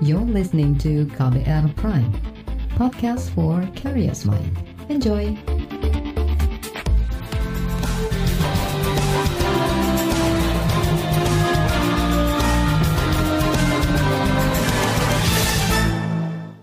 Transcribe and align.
You're 0.00 0.24
listening 0.24 0.80
to 0.80 1.04
KBR 1.12 1.76
Prime, 1.76 2.08
podcast 2.72 3.28
for 3.36 3.60
curious 3.76 4.24
mind. 4.24 4.48
Enjoy! 4.88 5.36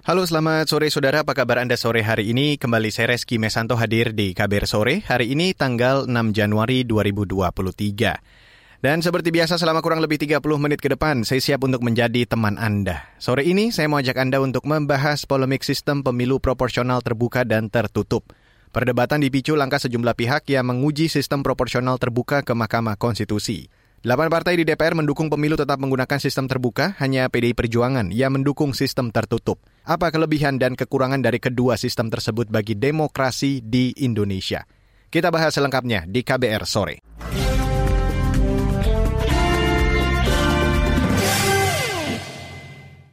Halo 0.01 0.25
selamat 0.25 0.65
sore 0.65 0.89
saudara, 0.89 1.21
apa 1.21 1.37
kabar 1.37 1.61
Anda 1.61 1.77
sore 1.77 2.01
hari 2.01 2.33
ini? 2.33 2.57
Kembali 2.57 2.89
saya 2.89 3.13
Reski 3.13 3.37
Mesanto 3.37 3.77
hadir 3.77 4.17
di 4.17 4.33
KBR 4.33 4.65
Sore, 4.65 5.05
hari 5.05 5.37
ini 5.37 5.53
tanggal 5.53 6.09
6 6.09 6.33
Januari 6.33 6.89
2023. 6.89 8.46
Dan 8.77 9.01
seperti 9.01 9.33
biasa 9.33 9.57
selama 9.57 9.81
kurang 9.81 10.05
lebih 10.05 10.21
30 10.21 10.37
menit 10.61 10.77
ke 10.77 10.93
depan, 10.93 11.25
saya 11.25 11.41
siap 11.41 11.65
untuk 11.65 11.81
menjadi 11.81 12.29
teman 12.29 12.61
Anda. 12.61 13.09
Sore 13.17 13.41
ini 13.41 13.73
saya 13.73 13.89
mau 13.89 13.97
ajak 13.97 14.21
Anda 14.21 14.37
untuk 14.37 14.69
membahas 14.69 15.25
polemik 15.25 15.65
sistem 15.65 16.05
pemilu 16.05 16.37
proporsional 16.37 17.01
terbuka 17.01 17.41
dan 17.41 17.73
tertutup. 17.73 18.29
Perdebatan 18.69 19.25
dipicu 19.25 19.57
langkah 19.57 19.81
sejumlah 19.81 20.13
pihak 20.13 20.45
yang 20.53 20.69
menguji 20.69 21.09
sistem 21.09 21.41
proporsional 21.41 21.97
terbuka 21.97 22.45
ke 22.45 22.53
Mahkamah 22.53 23.01
Konstitusi. 23.01 23.65
Delapan 24.05 24.29
partai 24.29 24.61
di 24.61 24.63
DPR 24.69 24.93
mendukung 24.93 25.33
pemilu 25.33 25.57
tetap 25.57 25.81
menggunakan 25.81 26.21
sistem 26.21 26.45
terbuka, 26.45 26.93
hanya 27.01 27.33
PDI 27.33 27.57
Perjuangan 27.57 28.13
yang 28.13 28.37
mendukung 28.37 28.77
sistem 28.77 29.09
tertutup. 29.09 29.57
Apa 29.89 30.13
kelebihan 30.13 30.61
dan 30.61 30.77
kekurangan 30.77 31.25
dari 31.25 31.41
kedua 31.41 31.81
sistem 31.81 32.13
tersebut 32.13 32.53
bagi 32.53 32.77
demokrasi 32.77 33.65
di 33.65 33.97
Indonesia? 34.05 34.69
Kita 35.09 35.33
bahas 35.33 35.57
selengkapnya 35.57 36.05
di 36.05 36.21
KBR 36.21 36.63
sore. 36.69 37.01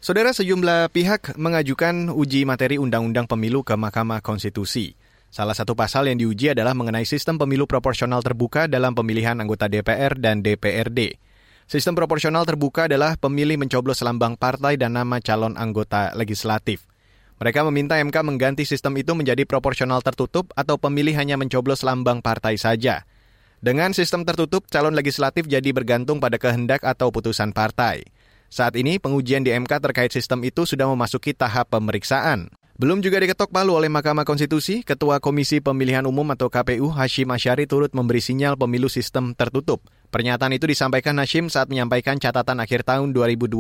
Saudara 0.05 0.37
sejumlah 0.37 0.93
pihak 0.93 1.33
mengajukan 1.41 2.13
uji 2.13 2.45
materi 2.45 2.77
Undang-Undang 2.77 3.25
Pemilu 3.25 3.65
ke 3.65 3.73
Mahkamah 3.73 4.21
Konstitusi. 4.21 4.93
Salah 5.33 5.57
satu 5.57 5.73
pasal 5.73 6.13
yang 6.13 6.21
diuji 6.21 6.53
adalah 6.53 6.77
mengenai 6.77 7.09
sistem 7.09 7.41
pemilu 7.41 7.65
proporsional 7.65 8.21
terbuka 8.21 8.69
dalam 8.69 8.93
pemilihan 8.93 9.33
anggota 9.41 9.65
DPR 9.65 10.13
dan 10.21 10.45
DPRD. 10.45 11.17
Sistem 11.65 11.97
proporsional 11.97 12.45
terbuka 12.45 12.85
adalah 12.85 13.17
pemilih 13.17 13.57
mencoblos 13.57 14.05
lambang 14.05 14.37
partai 14.37 14.77
dan 14.77 14.93
nama 14.93 15.25
calon 15.25 15.57
anggota 15.57 16.13
legislatif. 16.13 16.85
Mereka 17.41 17.65
meminta 17.65 17.97
MK 17.97 18.29
mengganti 18.29 18.69
sistem 18.69 19.01
itu 19.01 19.17
menjadi 19.17 19.49
proporsional 19.49 20.05
tertutup 20.05 20.53
atau 20.53 20.77
pemilih 20.77 21.17
hanya 21.17 21.41
mencoblos 21.41 21.81
lambang 21.81 22.21
partai 22.21 22.61
saja. 22.61 23.09
Dengan 23.65 23.97
sistem 23.97 24.29
tertutup, 24.29 24.69
calon 24.69 24.93
legislatif 24.93 25.49
jadi 25.49 25.73
bergantung 25.73 26.21
pada 26.21 26.37
kehendak 26.37 26.85
atau 26.85 27.09
putusan 27.09 27.57
partai. 27.57 28.05
Saat 28.55 28.79
ini, 28.79 29.03
pengujian 29.03 29.43
di 29.43 29.51
MK 29.51 29.83
terkait 29.83 30.15
sistem 30.15 30.39
itu 30.47 30.63
sudah 30.63 30.87
memasuki 30.87 31.35
tahap 31.35 31.75
pemeriksaan. 31.75 32.55
Belum 32.79 33.03
juga 33.03 33.19
diketok 33.19 33.51
palu 33.51 33.75
oleh 33.75 33.91
Mahkamah 33.91 34.23
Konstitusi, 34.23 34.87
Ketua 34.87 35.19
Komisi 35.19 35.59
Pemilihan 35.59 36.07
Umum 36.07 36.23
atau 36.31 36.47
KPU 36.47 36.87
Hashim 36.95 37.35
Asyari 37.35 37.67
turut 37.67 37.91
memberi 37.91 38.23
sinyal 38.23 38.55
pemilu 38.55 38.87
sistem 38.87 39.35
tertutup. 39.35 39.83
Pernyataan 40.15 40.55
itu 40.55 40.71
disampaikan 40.71 41.19
Hashim 41.19 41.51
saat 41.51 41.67
menyampaikan 41.67 42.23
catatan 42.23 42.63
akhir 42.63 42.87
tahun 42.87 43.11
2022 43.11 43.59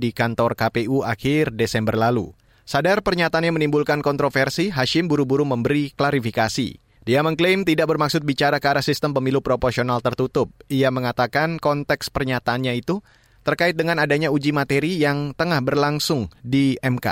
di 0.00 0.16
kantor 0.16 0.56
KPU 0.56 1.04
akhir 1.04 1.52
Desember 1.52 1.92
lalu. 1.92 2.32
Sadar 2.64 3.04
pernyataannya 3.04 3.52
menimbulkan 3.52 4.00
kontroversi, 4.00 4.72
Hashim 4.72 5.12
buru-buru 5.12 5.44
memberi 5.44 5.92
klarifikasi. 5.92 6.80
Dia 7.04 7.20
mengklaim 7.20 7.68
tidak 7.68 7.84
bermaksud 7.84 8.24
bicara 8.24 8.64
ke 8.64 8.68
arah 8.72 8.80
sistem 8.80 9.12
pemilu 9.12 9.44
proporsional 9.44 10.00
tertutup. 10.00 10.56
Ia 10.72 10.88
mengatakan 10.88 11.60
konteks 11.60 12.08
pernyataannya 12.08 12.80
itu 12.80 13.04
terkait 13.42 13.74
dengan 13.74 13.98
adanya 13.98 14.30
uji 14.30 14.54
materi 14.54 14.98
yang 14.98 15.34
tengah 15.34 15.58
berlangsung 15.62 16.30
di 16.42 16.78
MK. 16.78 17.06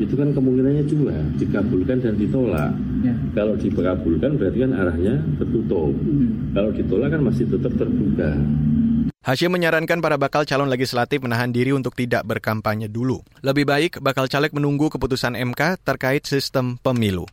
Itu 0.00 0.14
kan 0.16 0.34
kemungkinannya 0.34 0.84
juga 0.88 1.14
dikabulkan 1.38 2.02
dan 2.02 2.14
ditolak. 2.18 2.72
Ya. 3.04 3.14
Kalau 3.36 3.54
dikabulkan 3.54 4.40
berarti 4.40 4.58
kan 4.66 4.72
arahnya 4.74 5.14
tertutup. 5.38 5.94
Hmm. 5.94 6.54
Kalau 6.56 6.70
ditolak 6.74 7.08
kan 7.14 7.22
masih 7.22 7.44
tetap 7.46 7.72
terbuka. 7.78 8.34
Hashim 9.20 9.52
menyarankan 9.52 10.00
para 10.00 10.16
bakal 10.16 10.48
calon 10.48 10.72
legislatif 10.72 11.20
menahan 11.20 11.52
diri 11.52 11.76
untuk 11.76 11.92
tidak 11.92 12.24
berkampanye 12.24 12.88
dulu. 12.88 13.20
Lebih 13.44 13.68
baik 13.68 13.92
bakal 14.00 14.32
caleg 14.32 14.48
menunggu 14.56 14.88
keputusan 14.88 15.36
MK 15.36 15.84
terkait 15.84 16.24
sistem 16.24 16.80
pemilu. 16.80 17.28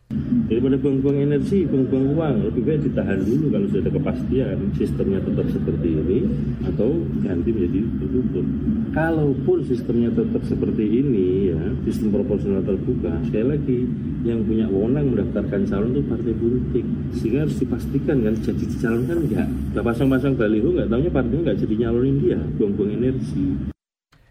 Daripada 0.48 0.80
buang-buang 0.80 1.28
energi, 1.28 1.68
buang-buang 1.68 2.06
uang, 2.16 2.36
lebih 2.48 2.62
baik 2.64 2.80
ditahan 2.88 3.20
dulu 3.20 3.52
kalau 3.52 3.66
sudah 3.68 3.82
ada 3.84 3.92
kepastian 4.00 4.56
sistemnya 4.80 5.20
tetap 5.20 5.46
seperti 5.52 5.88
ini 5.92 6.18
atau 6.64 7.04
ganti 7.20 7.50
menjadi 7.52 7.80
tertutup. 8.00 8.46
Kalaupun 8.96 9.58
sistemnya 9.68 10.08
tetap 10.08 10.40
seperti 10.48 10.84
ini 10.88 11.52
ya, 11.52 11.60
sistem 11.84 12.16
proporsional 12.16 12.64
terbuka, 12.64 13.12
sekali 13.28 13.44
lagi 13.44 13.78
yang 14.24 14.40
punya 14.48 14.64
wewenang 14.72 15.12
mendaftarkan 15.12 15.68
calon 15.68 15.92
itu 15.92 16.02
partai 16.08 16.32
politik. 16.32 16.84
Sehingga 17.12 17.38
harus 17.44 17.56
dipastikan 17.60 18.16
kan 18.24 18.34
jadi 18.40 18.64
calon 18.80 19.02
kan 19.04 19.18
enggak. 19.20 19.48
Enggak 19.52 19.84
pasang-pasang 19.84 20.32
baliho 20.32 20.72
enggak 20.72 20.88
tahunya 20.88 21.12
partainya 21.12 21.40
enggak 21.44 21.58
jadi 21.60 21.74
nyalonin 21.84 22.16
dia, 22.24 22.40
buang-buang 22.56 22.92
energi. 22.96 23.46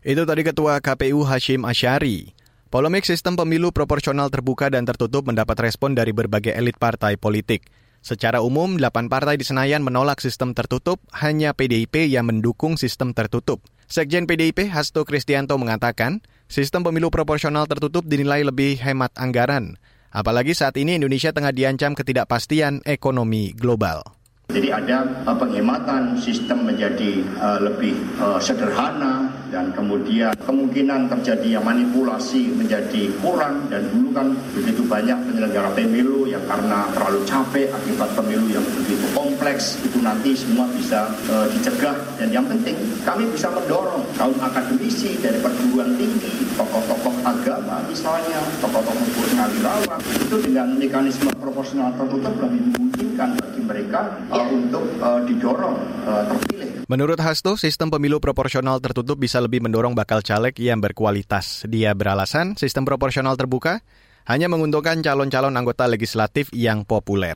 Itu 0.01 0.25
tadi 0.25 0.41
Ketua 0.41 0.81
KPU 0.81 1.21
Hashim 1.29 1.61
Asyari. 1.61 2.36
Polemik 2.67 3.07
sistem 3.07 3.39
pemilu 3.39 3.71
proporsional 3.71 4.27
terbuka 4.27 4.67
dan 4.67 4.83
tertutup 4.83 5.23
mendapat 5.23 5.55
respon 5.55 5.95
dari 5.95 6.11
berbagai 6.11 6.51
elit 6.51 6.75
partai 6.75 7.15
politik. 7.15 7.71
Secara 8.03 8.43
umum, 8.43 8.75
delapan 8.75 9.07
partai 9.07 9.39
di 9.39 9.47
Senayan 9.47 9.87
menolak 9.87 10.19
sistem 10.19 10.51
tertutup, 10.51 10.99
hanya 11.15 11.55
PDIP 11.55 12.11
yang 12.11 12.27
mendukung 12.27 12.75
sistem 12.75 13.15
tertutup. 13.15 13.63
Sekjen 13.87 14.27
PDIP 14.27 14.67
Hasto 14.67 15.07
Kristianto 15.07 15.55
mengatakan, 15.55 16.19
sistem 16.51 16.83
pemilu 16.83 17.07
proporsional 17.07 17.71
tertutup 17.71 18.03
dinilai 18.03 18.43
lebih 18.43 18.75
hemat 18.83 19.15
anggaran. 19.15 19.79
Apalagi 20.11 20.51
saat 20.51 20.75
ini 20.75 20.99
Indonesia 20.99 21.31
tengah 21.31 21.55
diancam 21.55 21.95
ketidakpastian 21.95 22.83
ekonomi 22.83 23.55
global. 23.55 24.16
Jadi 24.47 24.71
ada 24.71 25.03
uh, 25.27 25.35
penghematan 25.35 26.15
sistem 26.15 26.63
menjadi 26.63 27.19
uh, 27.35 27.59
lebih 27.59 27.91
uh, 28.15 28.39
sederhana 28.39 29.27
dan 29.51 29.75
kemudian 29.75 30.31
kemungkinan 30.47 31.11
terjadi 31.11 31.59
manipulasi 31.59 32.55
menjadi 32.55 33.11
kurang 33.19 33.67
dan 33.67 33.83
dulu 33.91 34.15
kan 34.15 34.31
begitu 34.55 34.87
banyak 34.87 35.19
penyelenggara 35.27 35.67
pemilu 35.75 36.31
yang 36.31 36.39
karena 36.47 36.87
terlalu 36.95 37.27
capek 37.27 37.67
akibat 37.75 38.07
pemilu 38.15 38.47
yang 38.47 38.63
begitu 38.71 39.03
kompleks 39.11 39.83
itu 39.83 39.99
nanti 39.99 40.31
semua 40.31 40.63
bisa 40.71 41.11
dicegah. 41.51 41.95
Dan 42.15 42.31
yang 42.31 42.47
penting 42.47 42.75
kami 43.03 43.27
bisa 43.35 43.51
mendorong 43.51 44.03
kaum 44.15 44.35
akademisi 44.39 45.19
dari 45.19 45.43
perguruan 45.43 45.91
tinggi 45.99 46.47
tokoh-tokoh 46.55 47.15
agama 47.27 47.83
misalnya 47.87 48.39
tokoh-tokoh 48.63 49.07
purnawirawan 49.11 49.99
itu 50.17 50.35
dengan 50.39 50.67
mekanisme 50.79 51.31
proporsional 51.35 51.91
tertutup 51.99 52.33
lebih 52.41 52.63
memungkinkan 52.73 53.37
bagi 53.37 53.56
mereka 53.67 54.15
uh, 54.31 54.47
untuk 54.47 54.83
uh, 55.03 55.19
didorong 55.27 55.75
uh, 56.07 56.23
terpilih. 56.31 56.87
Menurut 56.87 57.19
Hasto, 57.19 57.59
sistem 57.59 57.91
pemilu 57.91 58.23
proporsional 58.23 58.79
tertutup 58.79 59.19
bisa 59.19 59.43
lebih 59.43 59.59
mendorong 59.59 59.91
bakal 59.91 60.23
caleg 60.23 60.55
yang 60.55 60.79
berkualitas. 60.79 61.67
Dia 61.67 61.91
beralasan 61.91 62.55
sistem 62.55 62.87
proporsional 62.87 63.35
terbuka 63.35 63.83
hanya 64.23 64.47
menguntungkan 64.47 65.03
calon-calon 65.03 65.55
anggota 65.55 65.83
legislatif 65.83 66.47
yang 66.55 66.87
populer. 66.87 67.35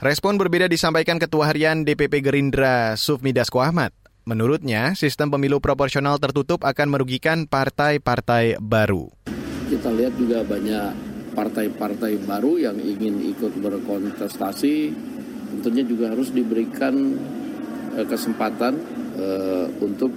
Respon 0.00 0.40
berbeda 0.40 0.68
disampaikan 0.68 1.20
Ketua 1.20 1.52
Harian 1.52 1.84
DPP 1.84 2.24
Gerindra 2.24 2.96
Sufmi 2.96 3.36
Dasko 3.36 3.60
Ahmad. 3.60 3.92
Menurutnya, 4.24 4.96
sistem 4.96 5.32
pemilu 5.32 5.60
proporsional 5.60 6.16
tertutup 6.16 6.64
akan 6.64 6.88
merugikan 6.92 7.44
partai-partai 7.44 8.60
baru. 8.60 9.12
Kita 9.68 9.92
lihat 9.92 10.16
juga 10.16 10.40
banyak 10.44 11.10
partai-partai 11.32 12.20
baru 12.24 12.60
yang 12.60 12.76
ingin 12.80 13.32
ikut 13.32 13.52
berkontestasi 13.60 14.74
tentunya 15.50 15.82
juga 15.84 16.14
harus 16.14 16.30
diberikan 16.30 16.94
uh, 17.98 18.06
kesempatan 18.06 18.78
uh, 19.18 19.66
untuk 19.82 20.10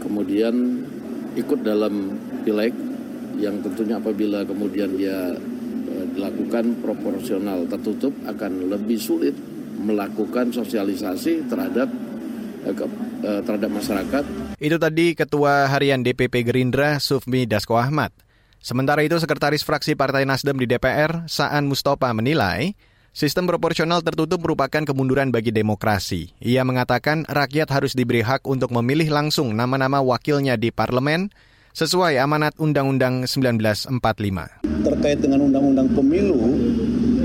kemudian 0.00 0.86
ikut 1.34 1.60
dalam 1.62 2.16
pileg 2.46 2.72
yang 3.38 3.58
tentunya 3.62 3.98
apabila 3.98 4.46
kemudian 4.46 4.94
dia 4.94 5.34
uh, 5.34 6.04
dilakukan 6.14 6.80
proporsional 6.80 7.66
tertutup 7.66 8.14
akan 8.26 8.70
lebih 8.70 8.98
sulit 8.98 9.34
melakukan 9.80 10.52
sosialisasi 10.52 11.48
terhadap 11.48 11.88
terhadap 13.24 13.72
masyarakat. 13.72 14.24
Itu 14.60 14.76
tadi 14.76 15.16
Ketua 15.16 15.72
Harian 15.72 16.04
DPP 16.04 16.44
Gerindra 16.44 17.00
Sufmi 17.00 17.48
Dasko 17.48 17.72
Ahmad. 17.72 18.12
Sementara 18.60 19.00
itu 19.00 19.16
Sekretaris 19.16 19.64
Fraksi 19.64 19.96
Partai 19.96 20.28
Nasdem 20.28 20.60
di 20.60 20.68
DPR, 20.68 21.24
Saan 21.24 21.64
Mustafa 21.64 22.12
menilai 22.12 22.76
Sistem 23.10 23.50
proporsional 23.50 24.06
tertutup 24.06 24.38
merupakan 24.38 24.86
kemunduran 24.86 25.34
bagi 25.34 25.50
demokrasi. 25.50 26.30
Ia 26.38 26.62
mengatakan 26.62 27.26
rakyat 27.26 27.66
harus 27.66 27.98
diberi 27.98 28.22
hak 28.22 28.46
untuk 28.46 28.70
memilih 28.70 29.10
langsung 29.10 29.50
nama-nama 29.50 29.98
wakilnya 29.98 30.54
di 30.54 30.70
parlemen 30.70 31.26
sesuai 31.74 32.22
amanat 32.22 32.54
Undang-Undang 32.62 33.26
1945. 33.26 34.62
Terkait 34.86 35.18
dengan 35.18 35.42
Undang-Undang 35.42 35.90
Pemilu, 35.90 36.54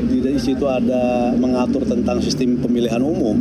di 0.09 0.41
situ 0.41 0.65
ada 0.65 1.29
mengatur 1.37 1.85
tentang 1.85 2.17
sistem 2.17 2.57
pemilihan 2.57 3.05
umum. 3.05 3.37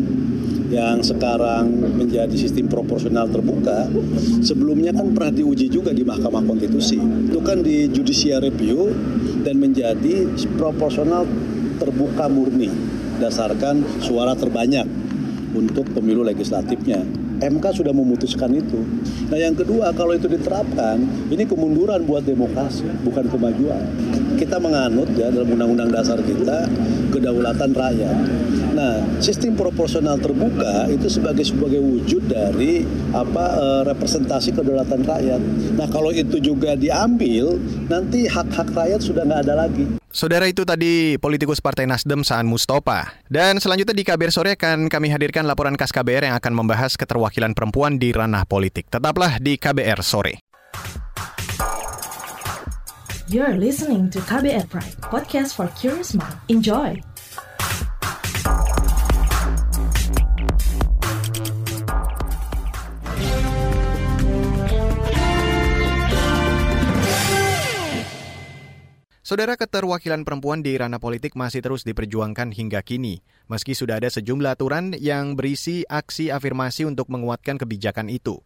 yang 0.73 1.07
sekarang 1.07 1.71
menjadi 1.71 2.35
sistem 2.35 2.67
proporsional 2.67 3.31
terbuka, 3.31 3.87
sebelumnya 4.43 4.91
kan 4.91 5.15
pernah 5.15 5.31
diuji 5.31 5.71
juga 5.71 5.95
di 5.95 6.03
Mahkamah 6.03 6.43
Konstitusi. 6.43 6.99
Itu 6.99 7.39
kan 7.47 7.63
di 7.63 7.87
judicial 7.95 8.43
review 8.43 8.91
dan 9.47 9.63
menjadi 9.63 10.27
proporsional 10.59 11.29
terbuka 11.77 12.27
murni 12.31 12.71
dasarkan 13.19 14.03
suara 14.03 14.35
terbanyak 14.35 14.87
untuk 15.55 15.87
pemilu 15.95 16.27
legislatifnya. 16.27 17.07
MK 17.35 17.83
sudah 17.83 17.91
memutuskan 17.91 18.51
itu. 18.55 18.79
Nah 19.27 19.39
yang 19.39 19.59
kedua 19.59 19.91
kalau 19.93 20.15
itu 20.15 20.31
diterapkan 20.31 21.03
ini 21.29 21.43
kemunduran 21.45 22.07
buat 22.07 22.23
demokrasi 22.23 22.87
bukan 23.03 23.27
kemajuan. 23.27 23.83
Kita 24.39 24.63
menganut 24.63 25.11
ya 25.19 25.35
dalam 25.35 25.51
undang-undang 25.51 25.91
dasar 25.91 26.23
kita 26.23 26.71
kedaulatan 27.11 27.75
rakyat. 27.75 28.17
Nah 28.75 29.03
sistem 29.19 29.59
proporsional 29.59 30.19
terbuka 30.19 30.87
itu 30.91 31.11
sebagai 31.11 31.43
sebagai 31.43 31.83
wujud 31.83 32.23
dari 32.27 32.87
apa 33.11 33.45
e, 33.59 33.67
representasi 33.93 34.55
kedaulatan 34.55 35.03
rakyat. 35.03 35.43
Nah 35.75 35.87
kalau 35.91 36.15
itu 36.15 36.39
juga 36.39 36.79
diambil 36.79 37.59
nanti 37.91 38.31
hak-hak 38.31 38.71
rakyat 38.71 39.01
sudah 39.03 39.27
nggak 39.27 39.43
ada 39.51 39.55
lagi. 39.67 40.04
Saudara 40.15 40.47
itu 40.47 40.63
tadi 40.63 41.19
politikus 41.19 41.59
Partai 41.59 41.91
Nasdem 41.91 42.23
Saan 42.23 42.47
Mustafa. 42.47 43.19
Dan 43.27 43.59
selanjutnya 43.59 43.99
di 43.99 44.07
KBR 44.07 44.31
Sore 44.31 44.55
akan 44.55 44.87
kami 44.87 45.11
hadirkan 45.11 45.43
laporan 45.43 45.75
khas 45.75 45.91
KBR 45.91 46.31
yang 46.31 46.39
akan 46.39 46.55
membahas 46.55 46.95
keterwakilan 46.95 47.51
perempuan 47.51 47.99
di 47.99 48.15
ranah 48.15 48.47
politik. 48.47 48.87
Tetaplah 48.87 49.43
di 49.43 49.59
KBR 49.59 50.07
Sore. 50.07 50.39
You're 53.27 53.59
listening 53.59 54.07
to 54.15 54.23
KBR 54.23 54.71
Pride, 54.71 54.95
podcast 55.03 55.59
for 55.59 55.67
curious 55.75 56.15
mind. 56.15 56.39
Enjoy! 56.47 57.14
Saudara 69.35 69.59
keterwakilan 69.59 70.23
perempuan 70.23 70.63
di 70.63 70.79
ranah 70.79 71.03
politik 71.03 71.35
masih 71.35 71.59
terus 71.59 71.83
diperjuangkan 71.83 72.55
hingga 72.55 72.87
kini, 72.87 73.19
meski 73.51 73.75
sudah 73.75 73.99
ada 73.99 74.07
sejumlah 74.07 74.55
aturan 74.55 74.95
yang 74.95 75.35
berisi 75.35 75.83
aksi 75.91 76.31
afirmasi 76.31 76.87
untuk 76.87 77.11
menguatkan 77.11 77.59
kebijakan 77.59 78.15
itu. 78.15 78.39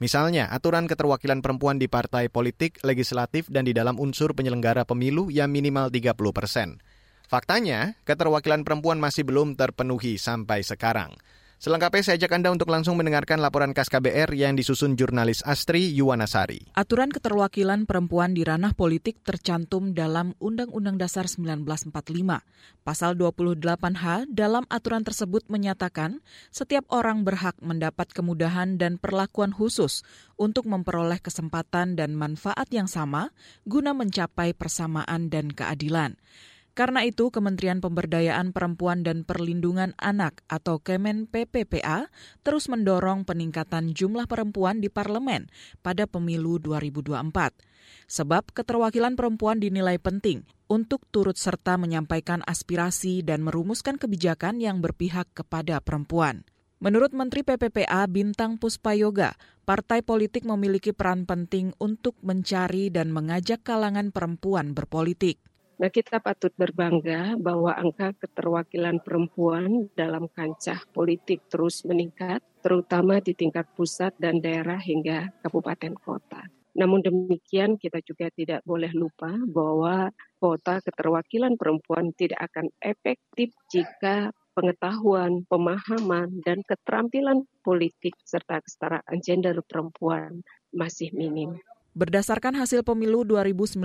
Misalnya, 0.00 0.48
aturan 0.48 0.88
keterwakilan 0.88 1.44
perempuan 1.44 1.76
di 1.76 1.92
partai 1.92 2.32
politik, 2.32 2.80
legislatif, 2.80 3.52
dan 3.52 3.68
di 3.68 3.76
dalam 3.76 4.00
unsur 4.00 4.32
penyelenggara 4.32 4.88
pemilu 4.88 5.28
yang 5.28 5.52
minimal 5.52 5.92
30 5.92 6.16
persen. 6.32 6.80
Faktanya, 7.28 8.00
keterwakilan 8.08 8.64
perempuan 8.64 8.96
masih 8.96 9.28
belum 9.28 9.60
terpenuhi 9.60 10.16
sampai 10.16 10.64
sekarang. 10.64 11.20
Selengkapnya 11.60 12.00
saya 12.00 12.16
ajak 12.16 12.40
Anda 12.40 12.56
untuk 12.56 12.72
langsung 12.72 12.96
mendengarkan 12.96 13.36
laporan 13.36 13.76
khas 13.76 13.92
KBR 13.92 14.32
yang 14.32 14.56
disusun 14.56 14.96
jurnalis 14.96 15.44
Astri 15.44 15.92
Yuwanasari. 15.92 16.72
Aturan 16.72 17.12
keterwakilan 17.12 17.84
perempuan 17.84 18.32
di 18.32 18.48
ranah 18.48 18.72
politik 18.72 19.20
tercantum 19.20 19.92
dalam 19.92 20.32
Undang-Undang 20.40 20.96
Dasar 20.96 21.28
1945. 21.28 21.92
Pasal 22.80 23.12
28H 23.12 24.32
dalam 24.32 24.64
aturan 24.72 25.04
tersebut 25.04 25.52
menyatakan 25.52 26.24
setiap 26.48 26.88
orang 26.88 27.28
berhak 27.28 27.60
mendapat 27.60 28.08
kemudahan 28.08 28.80
dan 28.80 28.96
perlakuan 28.96 29.52
khusus 29.52 30.00
untuk 30.40 30.64
memperoleh 30.64 31.20
kesempatan 31.20 31.92
dan 31.92 32.16
manfaat 32.16 32.72
yang 32.72 32.88
sama 32.88 33.36
guna 33.68 33.92
mencapai 33.92 34.56
persamaan 34.56 35.28
dan 35.28 35.52
keadilan. 35.52 36.16
Karena 36.72 37.02
itu, 37.02 37.34
Kementerian 37.34 37.82
Pemberdayaan 37.82 38.54
Perempuan 38.54 39.02
dan 39.02 39.26
Perlindungan 39.26 39.92
Anak 39.98 40.46
atau 40.46 40.78
Kemen 40.78 41.26
PPPA 41.26 42.08
terus 42.46 42.70
mendorong 42.70 43.26
peningkatan 43.26 43.90
jumlah 43.90 44.30
perempuan 44.30 44.78
di 44.78 44.86
parlemen 44.86 45.50
pada 45.82 46.06
pemilu 46.06 46.62
2024. 46.62 47.26
Sebab 48.06 48.54
keterwakilan 48.54 49.18
perempuan 49.18 49.58
dinilai 49.58 49.98
penting 49.98 50.46
untuk 50.70 51.02
turut 51.10 51.34
serta 51.34 51.74
menyampaikan 51.74 52.46
aspirasi 52.46 53.26
dan 53.26 53.42
merumuskan 53.42 53.98
kebijakan 53.98 54.62
yang 54.62 54.78
berpihak 54.78 55.26
kepada 55.34 55.82
perempuan. 55.82 56.46
Menurut 56.80 57.12
Menteri 57.12 57.44
PPPA 57.44 58.08
Bintang 58.08 58.56
Puspayoga, 58.56 59.36
partai 59.68 60.00
politik 60.00 60.48
memiliki 60.48 60.96
peran 60.96 61.28
penting 61.28 61.76
untuk 61.76 62.16
mencari 62.24 62.88
dan 62.88 63.12
mengajak 63.12 63.60
kalangan 63.60 64.08
perempuan 64.14 64.72
berpolitik. 64.72 65.36
Nah, 65.80 65.88
kita 65.88 66.20
patut 66.20 66.52
berbangga 66.60 67.40
bahwa 67.40 67.72
angka 67.72 68.12
keterwakilan 68.20 69.00
perempuan 69.00 69.88
dalam 69.96 70.28
kancah 70.28 70.84
politik 70.92 71.48
terus 71.48 71.88
meningkat, 71.88 72.44
terutama 72.60 73.16
di 73.24 73.32
tingkat 73.32 73.64
pusat 73.72 74.12
dan 74.20 74.44
daerah 74.44 74.76
hingga 74.76 75.32
kabupaten 75.40 75.96
kota. 75.96 76.44
Namun 76.76 77.00
demikian, 77.00 77.80
kita 77.80 78.04
juga 78.04 78.28
tidak 78.28 78.60
boleh 78.68 78.92
lupa 78.92 79.32
bahwa 79.48 80.12
kota 80.36 80.84
keterwakilan 80.84 81.56
perempuan 81.56 82.12
tidak 82.12 82.52
akan 82.52 82.68
efektif 82.84 83.56
jika 83.72 84.36
pengetahuan, 84.52 85.48
pemahaman, 85.48 86.44
dan 86.44 86.60
keterampilan 86.60 87.48
politik 87.64 88.20
serta 88.20 88.60
kesetaraan 88.60 89.16
gender 89.24 89.56
perempuan 89.64 90.44
masih 90.76 91.08
minim. 91.16 91.56
Berdasarkan 91.90 92.54
hasil 92.54 92.86
pemilu 92.86 93.26
2019, 93.26 93.82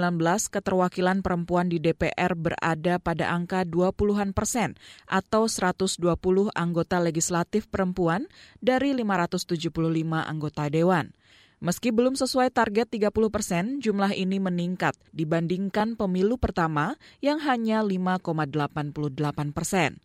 keterwakilan 0.53 1.25
perempuan 1.25 1.73
di 1.73 1.81
DPR 1.81 2.37
berada 2.37 3.01
pada 3.01 3.33
angka 3.33 3.65
20-an 3.65 4.29
persen 4.29 4.77
atau 5.09 5.49
120 5.49 6.05
anggota 6.53 7.01
legislatif 7.01 7.65
perempuan 7.65 8.29
dari 8.61 8.93
575 8.93 9.73
anggota 10.21 10.69
dewan. 10.69 11.17
Meski 11.57 11.89
belum 11.89 12.13
sesuai 12.13 12.53
target 12.53 12.93
30 12.93 13.09
persen, 13.33 13.81
jumlah 13.81 14.13
ini 14.13 14.37
meningkat 14.37 14.93
dibandingkan 15.09 15.97
pemilu 15.97 16.37
pertama 16.37 17.01
yang 17.25 17.41
hanya 17.41 17.81
5,88 17.81 19.49
persen. 19.49 19.97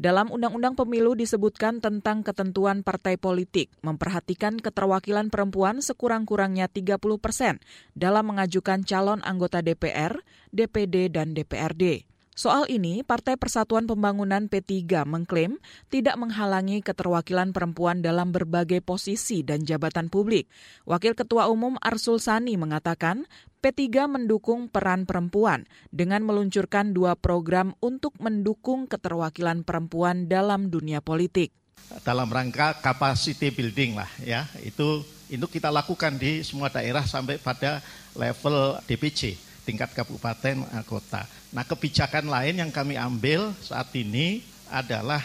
Dalam 0.00 0.32
Undang-Undang 0.32 0.80
Pemilu 0.80 1.12
disebutkan 1.12 1.84
tentang 1.84 2.24
ketentuan 2.24 2.80
partai 2.80 3.20
politik 3.20 3.68
memperhatikan 3.84 4.56
keterwakilan 4.56 5.28
perempuan 5.28 5.84
sekurang-kurangnya 5.84 6.72
30 6.72 6.96
persen 7.20 7.60
dalam 7.92 8.32
mengajukan 8.32 8.80
calon 8.80 9.20
anggota 9.20 9.60
DPR, 9.60 10.24
DPD, 10.56 11.12
dan 11.12 11.36
DPRD. 11.36 12.09
Soal 12.40 12.64
ini, 12.72 13.04
Partai 13.04 13.36
Persatuan 13.36 13.84
Pembangunan 13.84 14.48
P3 14.48 15.04
mengklaim 15.04 15.60
tidak 15.92 16.16
menghalangi 16.16 16.80
keterwakilan 16.80 17.52
perempuan 17.52 18.00
dalam 18.00 18.32
berbagai 18.32 18.80
posisi 18.80 19.44
dan 19.44 19.68
jabatan 19.68 20.08
publik. 20.08 20.48
Wakil 20.88 21.12
Ketua 21.12 21.52
Umum 21.52 21.76
Arsul 21.84 22.16
Sani 22.16 22.56
mengatakan 22.56 23.28
P3 23.60 24.08
mendukung 24.08 24.72
peran 24.72 25.04
perempuan 25.04 25.68
dengan 25.92 26.24
meluncurkan 26.24 26.96
dua 26.96 27.12
program 27.12 27.76
untuk 27.84 28.16
mendukung 28.16 28.88
keterwakilan 28.88 29.60
perempuan 29.60 30.24
dalam 30.24 30.72
dunia 30.72 31.04
politik. 31.04 31.52
Dalam 32.00 32.32
rangka 32.32 32.80
capacity 32.80 33.52
building 33.52 34.00
lah 34.00 34.08
ya, 34.24 34.48
itu 34.64 35.04
itu 35.28 35.44
kita 35.44 35.68
lakukan 35.68 36.16
di 36.16 36.40
semua 36.40 36.72
daerah 36.72 37.04
sampai 37.04 37.36
pada 37.36 37.84
level 38.16 38.80
DPC, 38.88 39.49
tingkat 39.70 39.94
kabupaten 39.94 40.66
kota. 40.82 41.22
Nah 41.54 41.62
kebijakan 41.62 42.26
lain 42.26 42.58
yang 42.58 42.74
kami 42.74 42.98
ambil 42.98 43.54
saat 43.62 43.94
ini 43.94 44.42
adalah 44.66 45.22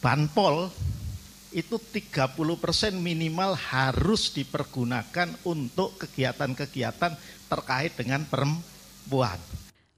banpol 0.00 0.72
itu 1.52 1.76
30% 1.76 2.32
minimal 2.96 3.52
harus 3.52 4.32
dipergunakan 4.32 5.28
untuk 5.44 6.00
kegiatan-kegiatan 6.00 7.12
terkait 7.52 7.92
dengan 7.92 8.24
perempuan. 8.24 9.36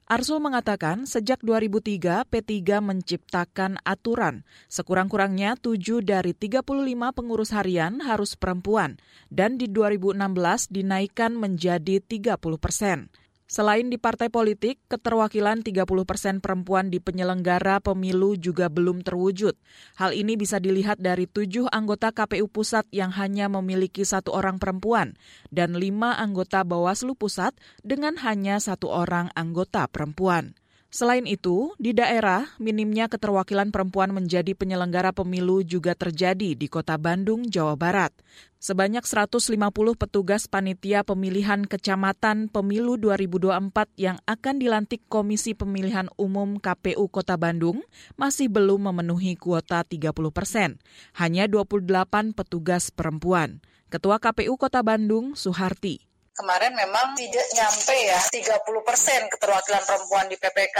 Arsul 0.05 0.37
mengatakan 0.37 1.09
sejak 1.09 1.41
2003 1.41 2.29
P3 2.29 2.77
menciptakan 2.77 3.81
aturan 3.81 4.45
sekurang-kurangnya 4.69 5.57
7 5.57 6.05
dari 6.05 6.37
35 6.37 6.61
pengurus 7.09 7.49
harian 7.49 7.97
harus 8.05 8.37
perempuan 8.37 9.01
dan 9.33 9.57
di 9.57 9.65
2016 9.65 10.69
dinaikkan 10.69 11.33
menjadi 11.33 11.97
30 12.05 12.37
persen. 12.61 13.09
Selain 13.45 13.85
di 13.85 14.01
partai 14.01 14.33
politik, 14.33 14.81
keterwakilan 14.89 15.61
30 15.61 15.85
persen 16.01 16.41
perempuan 16.41 16.89
di 16.89 16.97
penyelenggara 16.97 17.77
pemilu 17.77 18.33
juga 18.33 18.73
belum 18.73 19.05
terwujud. 19.05 19.53
Hal 20.01 20.17
ini 20.17 20.33
bisa 20.33 20.57
dilihat 20.57 20.97
dari 20.97 21.29
tujuh 21.29 21.69
anggota 21.69 22.09
KPU 22.09 22.49
Pusat 22.49 22.89
yang 22.89 23.13
hanya 23.13 23.45
memiliki 23.45 24.01
satu 24.01 24.33
orang 24.33 24.57
perempuan 24.57 25.13
dan 25.53 25.77
lima 25.77 26.17
anggota 26.17 26.65
Bawaslu 26.65 27.13
Pusat 27.13 27.53
dengan 27.85 28.17
hanya 28.25 28.57
satu 28.57 28.89
orang 28.89 29.29
anggota 29.37 29.85
perempuan. 29.93 30.57
Selain 30.95 31.27
itu, 31.27 31.75
di 31.75 31.91
daerah, 31.91 32.55
minimnya 32.55 33.11
keterwakilan 33.11 33.67
perempuan 33.67 34.15
menjadi 34.15 34.55
penyelenggara 34.55 35.11
pemilu 35.11 35.59
juga 35.59 35.91
terjadi 35.91 36.55
di 36.55 36.71
kota 36.71 36.95
Bandung, 36.95 37.51
Jawa 37.51 37.75
Barat. 37.75 38.15
Sebanyak 38.63 39.03
150 39.03 39.59
petugas 39.99 40.47
panitia 40.47 41.03
pemilihan 41.03 41.67
kecamatan 41.67 42.47
pemilu 42.47 42.95
2024 42.95 43.91
yang 43.99 44.23
akan 44.23 44.55
dilantik 44.55 45.03
Komisi 45.11 45.51
Pemilihan 45.51 46.07
Umum 46.15 46.63
KPU 46.63 47.11
Kota 47.11 47.35
Bandung 47.35 47.83
masih 48.15 48.47
belum 48.47 48.87
memenuhi 48.87 49.35
kuota 49.35 49.83
30 49.83 50.15
persen. 50.31 50.79
Hanya 51.11 51.51
28 51.51 52.31
petugas 52.31 52.87
perempuan. 52.95 53.59
Ketua 53.91 54.15
KPU 54.23 54.55
Kota 54.55 54.79
Bandung, 54.79 55.35
Suharti 55.35 56.14
kemarin 56.35 56.75
memang 56.75 57.15
tidak 57.15 57.47
nyampe 57.55 57.95
ya 57.95 58.19
30 58.19 58.61
persen 58.83 59.25
keterwakilan 59.31 59.83
perempuan 59.87 60.27
di 60.27 60.35
PPK 60.35 60.77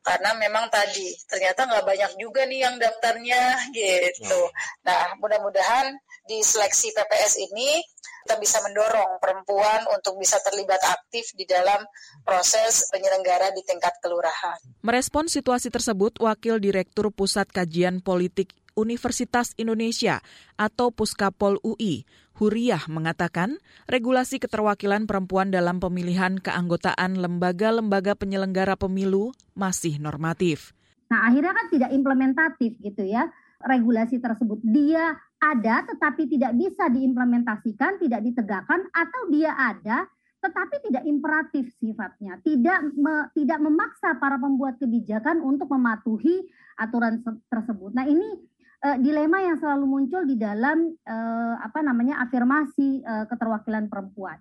karena 0.00 0.32
memang 0.40 0.72
tadi 0.72 1.12
ternyata 1.28 1.68
nggak 1.68 1.84
banyak 1.84 2.12
juga 2.16 2.48
nih 2.48 2.60
yang 2.64 2.80
daftarnya 2.80 3.70
gitu. 3.76 4.40
Hmm. 4.48 4.88
Nah 4.88 5.14
mudah-mudahan 5.20 5.92
di 6.24 6.40
seleksi 6.40 6.96
PPS 6.96 7.36
ini 7.44 7.84
kita 8.24 8.40
bisa 8.40 8.64
mendorong 8.64 9.20
perempuan 9.20 9.84
untuk 9.92 10.16
bisa 10.16 10.40
terlibat 10.40 10.80
aktif 10.80 11.36
di 11.36 11.44
dalam 11.44 11.84
proses 12.24 12.88
penyelenggara 12.88 13.52
di 13.52 13.60
tingkat 13.68 14.00
kelurahan. 14.00 14.56
Merespon 14.80 15.28
situasi 15.28 15.68
tersebut, 15.68 16.16
Wakil 16.24 16.56
Direktur 16.56 17.12
Pusat 17.12 17.52
Kajian 17.52 18.00
Politik 18.00 18.56
Universitas 18.80 19.52
Indonesia 19.60 20.24
atau 20.56 20.88
Puskapol 20.88 21.60
UI, 21.60 22.08
Huriah 22.34 22.82
mengatakan, 22.90 23.62
regulasi 23.86 24.42
keterwakilan 24.42 25.06
perempuan 25.06 25.54
dalam 25.54 25.78
pemilihan 25.78 26.42
keanggotaan 26.42 27.14
lembaga-lembaga 27.14 28.18
penyelenggara 28.18 28.74
pemilu 28.74 29.30
masih 29.54 30.02
normatif. 30.02 30.74
Nah, 31.14 31.30
akhirnya 31.30 31.54
kan 31.54 31.66
tidak 31.70 31.90
implementatif 31.94 32.74
gitu 32.82 33.06
ya. 33.06 33.30
Regulasi 33.62 34.18
tersebut 34.18 34.60
dia 34.66 35.14
ada 35.38 35.86
tetapi 35.86 36.26
tidak 36.26 36.58
bisa 36.58 36.90
diimplementasikan, 36.90 38.02
tidak 38.02 38.20
ditegakkan 38.26 38.82
atau 38.90 39.22
dia 39.30 39.54
ada 39.54 40.10
tetapi 40.44 40.76
tidak 40.84 41.08
imperatif 41.08 41.72
sifatnya, 41.80 42.36
tidak 42.44 42.84
me, 42.92 43.32
tidak 43.32 43.64
memaksa 43.64 44.20
para 44.20 44.36
pembuat 44.36 44.76
kebijakan 44.76 45.40
untuk 45.40 45.72
mematuhi 45.72 46.44
aturan 46.76 47.24
tersebut. 47.48 47.96
Nah, 47.96 48.04
ini 48.04 48.44
uh, 48.84 48.96
dilema 49.00 49.40
yang 49.40 49.56
selalu 49.56 49.88
muncul 49.88 50.22
di 50.28 50.36
dalam 50.36 50.92
uh, 51.08 51.54
apa 51.64 51.80
namanya 51.80 52.20
afirmasi 52.20 53.00
uh, 53.00 53.24
keterwakilan 53.24 53.88
perempuan. 53.88 54.36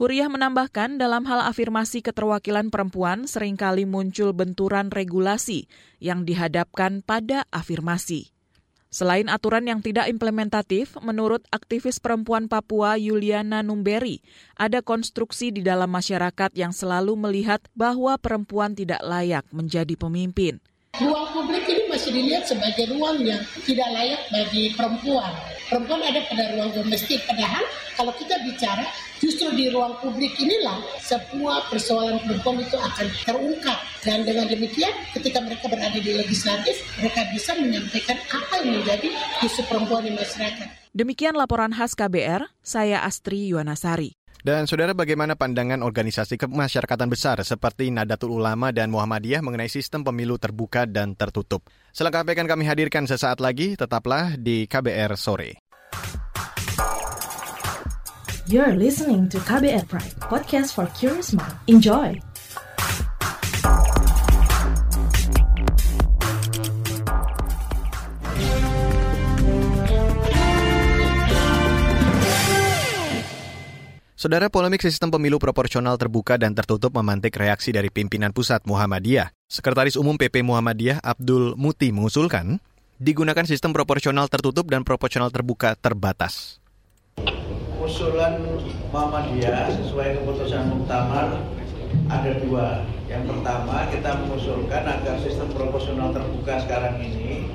Huriah 0.00 0.32
menambahkan 0.32 0.96
dalam 0.96 1.28
hal 1.28 1.44
afirmasi 1.44 2.00
keterwakilan 2.00 2.72
perempuan 2.72 3.28
sering 3.28 3.60
kali 3.60 3.84
muncul 3.84 4.32
benturan 4.32 4.88
regulasi 4.88 5.68
yang 6.00 6.24
dihadapkan 6.24 7.04
pada 7.04 7.44
afirmasi. 7.52 8.32
Selain 8.90 9.30
aturan 9.30 9.70
yang 9.70 9.84
tidak 9.84 10.10
implementatif, 10.10 10.98
menurut 10.98 11.46
aktivis 11.54 12.02
perempuan 12.02 12.50
Papua 12.50 12.98
Yuliana 12.98 13.62
Numberi, 13.62 14.18
ada 14.58 14.82
konstruksi 14.82 15.54
di 15.54 15.62
dalam 15.62 15.92
masyarakat 15.94 16.50
yang 16.58 16.74
selalu 16.74 17.14
melihat 17.14 17.62
bahwa 17.76 18.18
perempuan 18.18 18.74
tidak 18.74 18.98
layak 19.06 19.46
menjadi 19.54 19.94
pemimpin. 19.94 20.58
Ruang 20.98 21.28
publik 21.30 21.70
ini 21.70 21.79
masih 22.00 22.16
dilihat 22.16 22.48
sebagai 22.48 22.96
ruang 22.96 23.20
yang 23.20 23.44
tidak 23.60 23.84
layak 23.92 24.24
bagi 24.32 24.72
perempuan. 24.72 25.36
Perempuan 25.68 26.00
ada 26.00 26.24
pada 26.32 26.56
ruang 26.56 26.72
domestik, 26.72 27.20
padahal 27.28 27.60
kalau 27.92 28.08
kita 28.16 28.40
bicara 28.40 28.88
justru 29.20 29.52
di 29.52 29.68
ruang 29.68 29.92
publik 30.00 30.32
inilah 30.40 30.80
semua 31.04 31.60
persoalan 31.68 32.16
perempuan 32.24 32.64
itu 32.64 32.80
akan 32.80 33.04
terungkap. 33.28 33.76
Dan 34.00 34.24
dengan 34.24 34.48
demikian 34.48 34.96
ketika 35.12 35.44
mereka 35.44 35.68
berada 35.68 36.00
di 36.00 36.16
legislatif, 36.16 36.80
mereka 36.96 37.20
bisa 37.36 37.52
menyampaikan 37.60 38.16
apa 38.32 38.64
yang 38.64 38.80
menjadi 38.80 39.08
isu 39.44 39.60
perempuan 39.68 40.00
di 40.08 40.16
masyarakat. 40.16 40.68
Demikian 40.96 41.36
laporan 41.36 41.76
khas 41.76 41.92
KBR, 41.92 42.48
saya 42.64 43.04
Astri 43.04 43.44
Yuwanasari. 43.52 44.19
Dan 44.40 44.64
saudara 44.64 44.96
bagaimana 44.96 45.36
pandangan 45.36 45.84
organisasi 45.84 46.40
kemasyarakatan 46.40 47.12
besar 47.12 47.36
seperti 47.44 47.92
Nadatul 47.92 48.32
Ulama 48.40 48.72
dan 48.72 48.88
Muhammadiyah 48.88 49.44
mengenai 49.44 49.68
sistem 49.68 50.00
pemilu 50.00 50.40
terbuka 50.40 50.88
dan 50.88 51.12
tertutup? 51.12 51.68
Selengkapnya 51.92 52.32
akan 52.40 52.48
kami 52.48 52.64
hadirkan 52.64 53.04
sesaat 53.04 53.44
lagi, 53.44 53.76
tetaplah 53.76 54.40
di 54.40 54.64
KBR 54.64 55.12
Sore. 55.20 55.60
You're 58.50 58.74
listening 58.74 59.28
to 59.30 59.38
KBR 59.44 59.86
Pride, 59.86 60.16
podcast 60.24 60.74
for 60.74 60.88
curious 60.96 61.30
mind. 61.36 61.54
Enjoy! 61.70 62.29
Saudara 74.20 74.52
polemik 74.52 74.84
sistem 74.84 75.08
pemilu 75.08 75.40
proporsional 75.40 75.96
terbuka 75.96 76.36
dan 76.36 76.52
tertutup 76.52 76.92
memantik 76.92 77.32
reaksi 77.40 77.72
dari 77.72 77.88
pimpinan 77.88 78.36
pusat 78.36 78.60
Muhammadiyah. 78.68 79.32
Sekretaris 79.48 79.96
Umum 79.96 80.20
PP 80.20 80.44
Muhammadiyah 80.44 81.00
Abdul 81.00 81.56
Muti 81.56 81.88
mengusulkan 81.88 82.60
digunakan 83.00 83.48
sistem 83.48 83.72
proporsional 83.72 84.28
tertutup 84.28 84.68
dan 84.68 84.84
proporsional 84.84 85.32
terbuka 85.32 85.72
terbatas. 85.72 86.60
Usulan 87.80 88.44
Muhammadiyah 88.92 89.72
sesuai 89.80 90.20
keputusan 90.20 90.68
Muktamar 90.68 91.40
ada 92.12 92.32
dua. 92.44 92.84
Yang 93.08 93.24
pertama 93.24 93.88
kita 93.88 94.20
mengusulkan 94.20 94.84
agar 94.84 95.16
sistem 95.24 95.48
proporsional 95.56 96.12
terbuka 96.12 96.60
sekarang 96.68 97.00
ini 97.00 97.48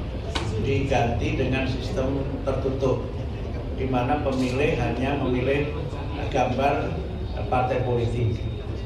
diganti 0.66 1.30
dengan 1.38 1.70
sistem 1.70 2.26
tertutup, 2.42 3.06
di 3.78 3.86
mana 3.86 4.18
pemilih 4.26 4.82
hanya 4.82 5.14
memilih 5.22 5.70
gambar 6.32 6.96
partai 7.50 7.84
politik 7.84 8.40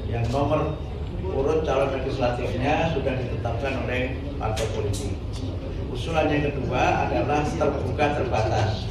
yang 0.09 0.25
nomor 0.33 0.75
urut 1.21 1.61
calon 1.67 1.93
legislatifnya 1.93 2.91
sudah 2.95 3.13
ditetapkan 3.19 3.73
oleh 3.85 4.17
partai 4.41 4.65
politik. 4.73 5.13
Usulan 5.93 6.31
yang 6.31 6.49
kedua 6.53 7.09
adalah 7.09 7.43
terbuka 7.43 8.05
terbatas, 8.17 8.87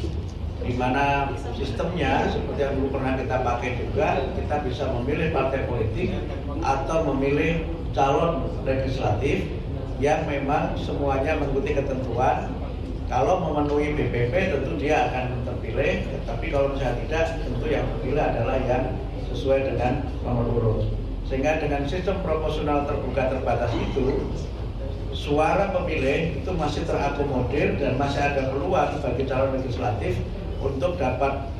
di 0.62 0.74
mana 0.74 1.32
sistemnya 1.54 2.28
seperti 2.28 2.60
yang 2.62 2.74
dulu 2.78 2.88
pernah 2.98 3.14
kita 3.16 3.36
pakai 3.42 3.70
juga, 3.80 4.08
kita 4.36 4.56
bisa 4.66 4.84
memilih 4.98 5.30
partai 5.32 5.64
politik 5.66 6.10
atau 6.60 6.98
memilih 7.14 7.64
calon 7.96 8.46
legislatif 8.66 9.46
yang 9.98 10.26
memang 10.30 10.78
semuanya 10.78 11.38
mengikuti 11.38 11.74
ketentuan 11.74 12.50
kalau 13.08 13.40
memenuhi 13.40 13.96
BPP 13.96 14.52
tentu 14.52 14.76
dia 14.76 15.08
akan 15.10 15.47
terpilih, 15.58 16.06
tapi 16.22 16.46
kalau 16.54 16.70
misalnya 16.70 17.02
tidak 17.02 17.24
tentu 17.42 17.66
yang 17.66 17.82
terpilih 17.98 18.22
adalah 18.22 18.56
yang 18.62 18.84
sesuai 19.34 19.74
dengan 19.74 20.06
nomor 20.22 20.46
urut. 20.54 20.80
Sehingga 21.26 21.58
dengan 21.58 21.82
sistem 21.90 22.22
proporsional 22.22 22.86
terbuka 22.86 23.26
terbatas 23.34 23.74
itu, 23.74 24.22
suara 25.10 25.74
pemilih 25.74 26.38
itu 26.40 26.50
masih 26.54 26.86
terakomodir 26.86 27.74
dan 27.82 27.98
masih 27.98 28.22
ada 28.22 28.54
peluang 28.54 29.02
bagi 29.02 29.26
calon 29.26 29.58
legislatif 29.58 30.14
untuk 30.62 30.94
dapat 30.94 31.50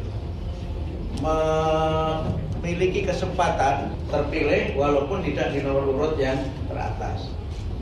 memiliki 1.18 3.02
kesempatan 3.02 3.90
terpilih 4.06 4.78
walaupun 4.78 5.26
tidak 5.26 5.50
di 5.50 5.60
nomor 5.66 5.90
urut 5.90 6.14
yang 6.22 6.38
teratas. 6.70 7.28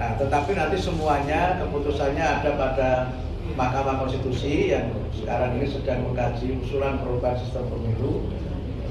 Nah, 0.01 0.17
tetapi 0.17 0.57
nanti 0.57 0.77
semuanya 0.81 1.61
keputusannya 1.61 2.25
ada 2.25 2.51
pada 2.57 2.91
Mahkamah 3.57 4.05
Konstitusi 4.05 4.69
yang 4.69 4.93
sekarang 5.17 5.57
ini 5.57 5.65
sedang 5.65 6.05
mengkaji 6.05 6.61
usulan 6.61 7.01
perubahan 7.01 7.41
sistem 7.41 7.65
pemilu. 7.73 8.29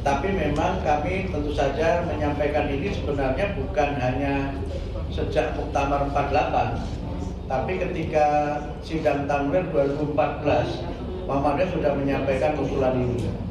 Tapi 0.02 0.34
memang 0.34 0.82
kami 0.82 1.30
tentu 1.30 1.54
saja 1.54 2.02
menyampaikan 2.06 2.70
ini 2.74 2.90
sebenarnya 2.90 3.54
bukan 3.58 3.90
hanya 3.98 4.54
sejak 5.14 5.54
Muktamar 5.58 6.10
48, 6.10 6.82
tapi 7.46 7.78
ketika 7.78 8.28
sidang 8.82 9.30
Tamrin 9.30 9.70
2014, 9.70 10.82
Muhammadiyah 11.30 11.70
sudah 11.74 11.92
menyampaikan 11.98 12.58
usulan 12.58 12.98
ini. 13.02 13.45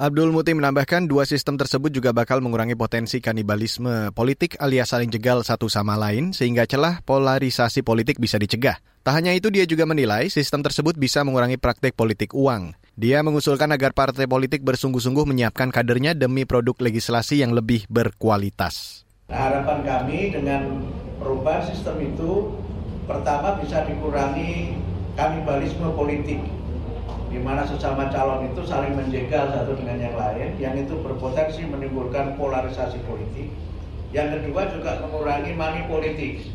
Abdul 0.00 0.32
Muti 0.32 0.56
menambahkan 0.56 1.04
dua 1.12 1.28
sistem 1.28 1.60
tersebut 1.60 1.92
juga 1.92 2.16
bakal 2.16 2.40
mengurangi 2.40 2.72
potensi 2.72 3.20
kanibalisme 3.20 4.08
politik 4.16 4.56
alias 4.56 4.96
saling 4.96 5.12
jegal 5.12 5.44
satu 5.44 5.68
sama 5.68 5.92
lain 5.92 6.32
sehingga 6.32 6.64
celah 6.64 7.04
polarisasi 7.04 7.84
politik 7.84 8.16
bisa 8.16 8.40
dicegah. 8.40 8.80
Tak 9.04 9.12
hanya 9.20 9.36
itu 9.36 9.52
dia 9.52 9.68
juga 9.68 9.84
menilai 9.84 10.32
sistem 10.32 10.64
tersebut 10.64 10.96
bisa 10.96 11.20
mengurangi 11.20 11.60
praktik 11.60 12.00
politik 12.00 12.32
uang. 12.32 12.72
Dia 12.96 13.20
mengusulkan 13.20 13.68
agar 13.76 13.92
partai 13.92 14.24
politik 14.24 14.64
bersungguh-sungguh 14.64 15.28
menyiapkan 15.28 15.68
kadernya 15.68 16.16
demi 16.16 16.48
produk 16.48 16.80
legislasi 16.80 17.44
yang 17.44 17.52
lebih 17.52 17.84
berkualitas. 17.92 19.04
Harapan 19.28 19.84
kami 19.84 20.32
dengan 20.32 20.80
perubahan 21.20 21.68
sistem 21.68 22.00
itu 22.00 22.56
pertama 23.04 23.60
bisa 23.60 23.84
dikurangi 23.84 24.80
kanibalisme 25.12 25.92
politik 25.92 26.40
di 27.30 27.38
mana 27.38 27.62
sesama 27.62 28.10
calon 28.10 28.50
itu 28.50 28.66
saling 28.66 28.98
menjegal 28.98 29.54
satu 29.54 29.78
dengan 29.78 30.02
yang 30.02 30.18
lain, 30.18 30.58
yang 30.58 30.74
itu 30.74 30.98
berpotensi 30.98 31.62
menimbulkan 31.62 32.34
polarisasi 32.34 32.98
politik. 33.06 33.54
Yang 34.10 34.42
kedua 34.42 34.66
juga 34.74 34.98
mengurangi 35.06 35.54
money 35.54 35.86
politik, 35.86 36.50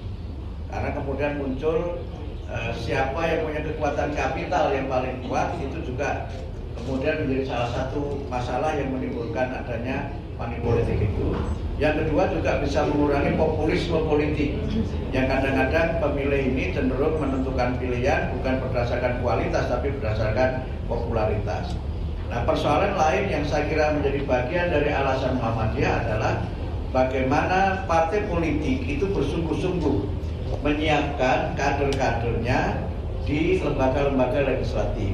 Karena 0.67 0.91
kemudian 0.91 1.39
muncul 1.39 2.03
uh, 2.51 2.72
siapa 2.75 3.22
yang 3.24 3.48
punya 3.48 3.62
kekuatan 3.63 4.12
kapital 4.12 4.75
yang 4.75 4.91
paling 4.91 5.24
kuat 5.32 5.55
itu 5.63 5.79
juga 5.88 6.27
kemudian 6.75 7.24
menjadi 7.24 7.48
salah 7.48 7.70
satu 7.72 8.20
masalah 8.27 8.75
yang 8.75 8.91
menimbulkan 8.91 9.55
adanya 9.55 10.12
money 10.36 10.60
politik 10.60 11.00
itu. 11.00 11.32
Yang 11.75 12.08
kedua 12.08 12.32
juga 12.32 12.63
bisa 12.63 12.88
mengurangi 12.88 13.36
populisme 13.36 14.00
politik 14.08 14.55
yang 15.12 15.27
kadang-kadang 15.27 16.00
pemilih 16.00 16.55
ini 16.55 16.72
cenderung 16.72 17.20
menentukan 17.20 17.75
pilihan 17.75 18.32
bukan 18.32 18.63
berdasarkan 18.63 19.20
kualitas 19.20 19.67
tapi 19.67 19.91
berdasarkan 20.00 20.63
popularitas. 20.88 21.75
Nah 22.32 22.48
persoalan 22.48 22.96
lain 22.96 23.27
yang 23.27 23.44
saya 23.44 23.67
kira 23.67 23.91
menjadi 23.91 24.24
bagian 24.24 24.67
dari 24.72 24.88
alasan 24.88 25.36
Muhammadiyah 25.36 25.94
adalah 26.08 26.34
bagaimana 26.96 27.84
partai 27.84 28.24
politik 28.24 28.88
itu 28.88 29.12
bersungguh-sungguh 29.12 29.98
menyiapkan 30.63 31.60
kader-kadernya 31.60 32.88
di 33.27 33.60
lembaga-lembaga 33.60 34.48
legislatif. 34.48 35.12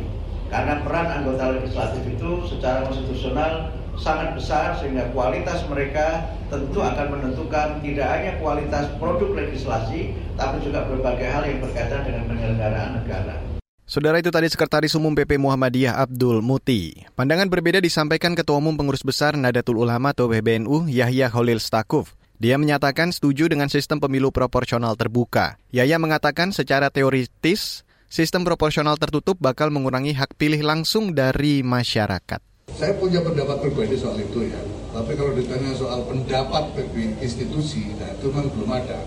Karena 0.53 0.83
peran 0.85 1.07
anggota 1.09 1.57
legislatif 1.57 2.05
itu 2.05 2.45
secara 2.45 2.85
konstitusional 2.85 3.80
sangat 4.01 4.33
besar 4.33 4.75
sehingga 4.81 5.07
kualitas 5.13 5.61
mereka 5.69 6.25
tentu 6.49 6.81
akan 6.81 7.07
menentukan 7.15 7.79
tidak 7.85 8.07
hanya 8.09 8.31
kualitas 8.41 8.89
produk 8.97 9.29
legislasi 9.37 10.17
tapi 10.35 10.57
juga 10.65 10.89
berbagai 10.89 11.29
hal 11.29 11.45
yang 11.45 11.61
berkaitan 11.61 12.01
dengan 12.01 12.23
penyelenggaraan 12.27 12.91
negara. 12.97 13.37
Saudara 13.85 14.23
itu 14.23 14.31
tadi 14.31 14.47
Sekretaris 14.47 14.95
Umum 14.95 15.11
PP 15.13 15.35
Muhammadiyah 15.37 15.99
Abdul 15.99 16.39
Muti. 16.39 16.95
Pandangan 17.13 17.51
berbeda 17.51 17.83
disampaikan 17.83 18.33
Ketua 18.33 18.57
Umum 18.57 18.73
Pengurus 18.79 19.03
Besar 19.03 19.35
Nadatul 19.35 19.83
Ulama 19.83 20.15
atau 20.15 20.31
PBNU 20.31 20.87
Yahya 20.87 21.27
Khalil 21.27 21.59
Stakuf. 21.59 22.15
Dia 22.41 22.57
menyatakan 22.57 23.13
setuju 23.13 23.51
dengan 23.51 23.69
sistem 23.69 24.01
pemilu 24.01 24.33
proporsional 24.33 24.97
terbuka. 24.97 25.61
Yahya 25.69 26.01
mengatakan 26.01 26.55
secara 26.55 26.89
teoritis, 26.89 27.85
sistem 28.09 28.47
proporsional 28.47 28.97
tertutup 28.97 29.37
bakal 29.37 29.69
mengurangi 29.69 30.15
hak 30.15 30.39
pilih 30.39 30.63
langsung 30.65 31.13
dari 31.13 31.61
masyarakat. 31.61 32.50
Saya 32.75 32.95
punya 32.97 33.19
pendapat 33.21 33.61
pribadi 33.63 33.95
soal 33.99 34.17
itu 34.19 34.47
ya. 34.47 34.61
Tapi 34.91 35.15
kalau 35.15 35.31
ditanya 35.31 35.71
soal 35.71 36.03
pendapat 36.03 36.75
institusi, 37.23 37.95
nah 37.95 38.11
itu 38.11 38.27
memang 38.27 38.51
belum 38.51 38.71
ada. 38.75 38.99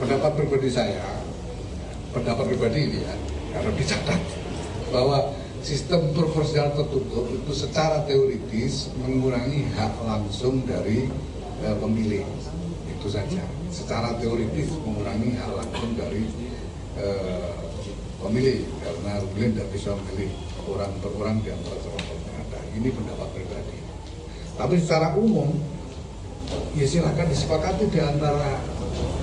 Pendapat 0.00 0.32
pribadi 0.40 0.72
saya, 0.72 1.20
pendapat 2.16 2.48
pribadi 2.48 2.88
ini 2.88 2.98
ya, 3.04 3.14
karena 3.52 3.70
dicatat 3.76 4.20
bahwa 4.88 5.18
sistem 5.62 6.10
proporsional 6.10 6.74
tertutup 6.74 7.30
itu 7.30 7.52
secara 7.54 8.02
teoritis 8.02 8.90
mengurangi 8.98 9.68
hak 9.78 9.94
langsung 10.02 10.66
dari 10.66 11.06
uh, 11.62 11.76
pemilih 11.78 12.26
itu 12.90 13.06
saja 13.06 13.46
secara 13.70 14.18
teoritis 14.18 14.74
mengurangi 14.82 15.38
hak 15.38 15.52
langsung 15.54 15.94
dari 15.94 16.26
uh, 16.98 17.54
pemilih 18.18 18.66
karena 18.82 19.22
pemilih 19.22 19.50
tidak 19.54 19.68
bisa 19.70 19.90
memilih 19.94 20.30
orang 20.66 20.92
per 20.98 21.10
orang 21.14 21.36
di 21.46 21.50
antara 21.54 21.78
ini 22.76 22.88
pendapat 22.92 23.28
pribadi. 23.36 23.76
Tapi 24.56 24.74
secara 24.80 25.16
umum, 25.16 25.48
ya 26.76 26.86
silakan 26.86 27.26
disepakati 27.28 27.88
di 27.88 28.00
antara 28.00 28.60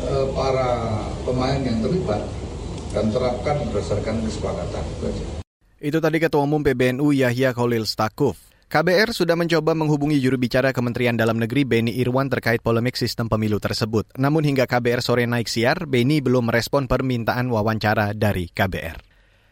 e, 0.06 0.14
para 0.34 0.70
pemain 1.24 1.62
yang 1.62 1.80
terlibat 1.86 2.22
dan 2.94 3.14
terapkan 3.14 3.62
berdasarkan 3.70 4.26
kesepakatan. 4.26 4.84
Itu 5.80 6.04
tadi 6.04 6.18
Ketua 6.20 6.44
Umum 6.44 6.60
PBNU 6.60 7.16
Yahya 7.16 7.56
Khalil 7.56 7.88
Stakuf. 7.88 8.50
KBR 8.70 9.18
sudah 9.18 9.34
mencoba 9.34 9.74
menghubungi 9.74 10.22
juru 10.22 10.38
bicara 10.38 10.70
Kementerian 10.70 11.18
Dalam 11.18 11.42
Negeri 11.42 11.66
Beni 11.66 11.98
Irwan 11.98 12.30
terkait 12.30 12.62
polemik 12.62 12.94
sistem 12.94 13.26
pemilu 13.26 13.58
tersebut. 13.58 14.06
Namun 14.14 14.46
hingga 14.46 14.70
KBR 14.70 15.02
sore 15.02 15.26
naik 15.26 15.50
siar, 15.50 15.90
Beni 15.90 16.22
belum 16.22 16.54
merespon 16.54 16.86
permintaan 16.86 17.50
wawancara 17.50 18.14
dari 18.14 18.46
KBR. 18.54 19.09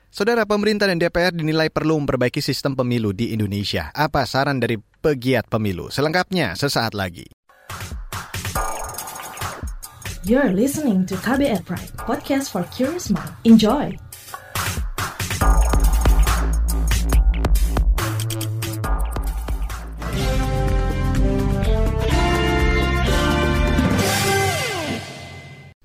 Saudara 0.07 0.47
pemerintah 0.47 0.87
dan 0.87 0.97
DPR 0.97 1.35
dinilai 1.35 1.67
perlu 1.67 1.99
memperbaiki 1.99 2.39
sistem 2.39 2.73
pemilu 2.73 3.11
di 3.11 3.35
Indonesia. 3.35 3.91
Apa 3.91 4.23
saran 4.23 4.57
dari 4.57 4.79
pegiat 4.79 5.51
pemilu? 5.51 5.91
Selengkapnya 5.91 6.55
sesaat 6.55 6.95
lagi. 6.95 7.27
You're 10.27 10.51
listening 10.51 11.07
to 11.07 11.15
KBR 11.23 11.63
Pride, 11.63 11.91
podcast 12.03 12.51
for 12.51 12.67
curious 12.75 13.07
mind. 13.07 13.31
Enjoy! 13.47 14.06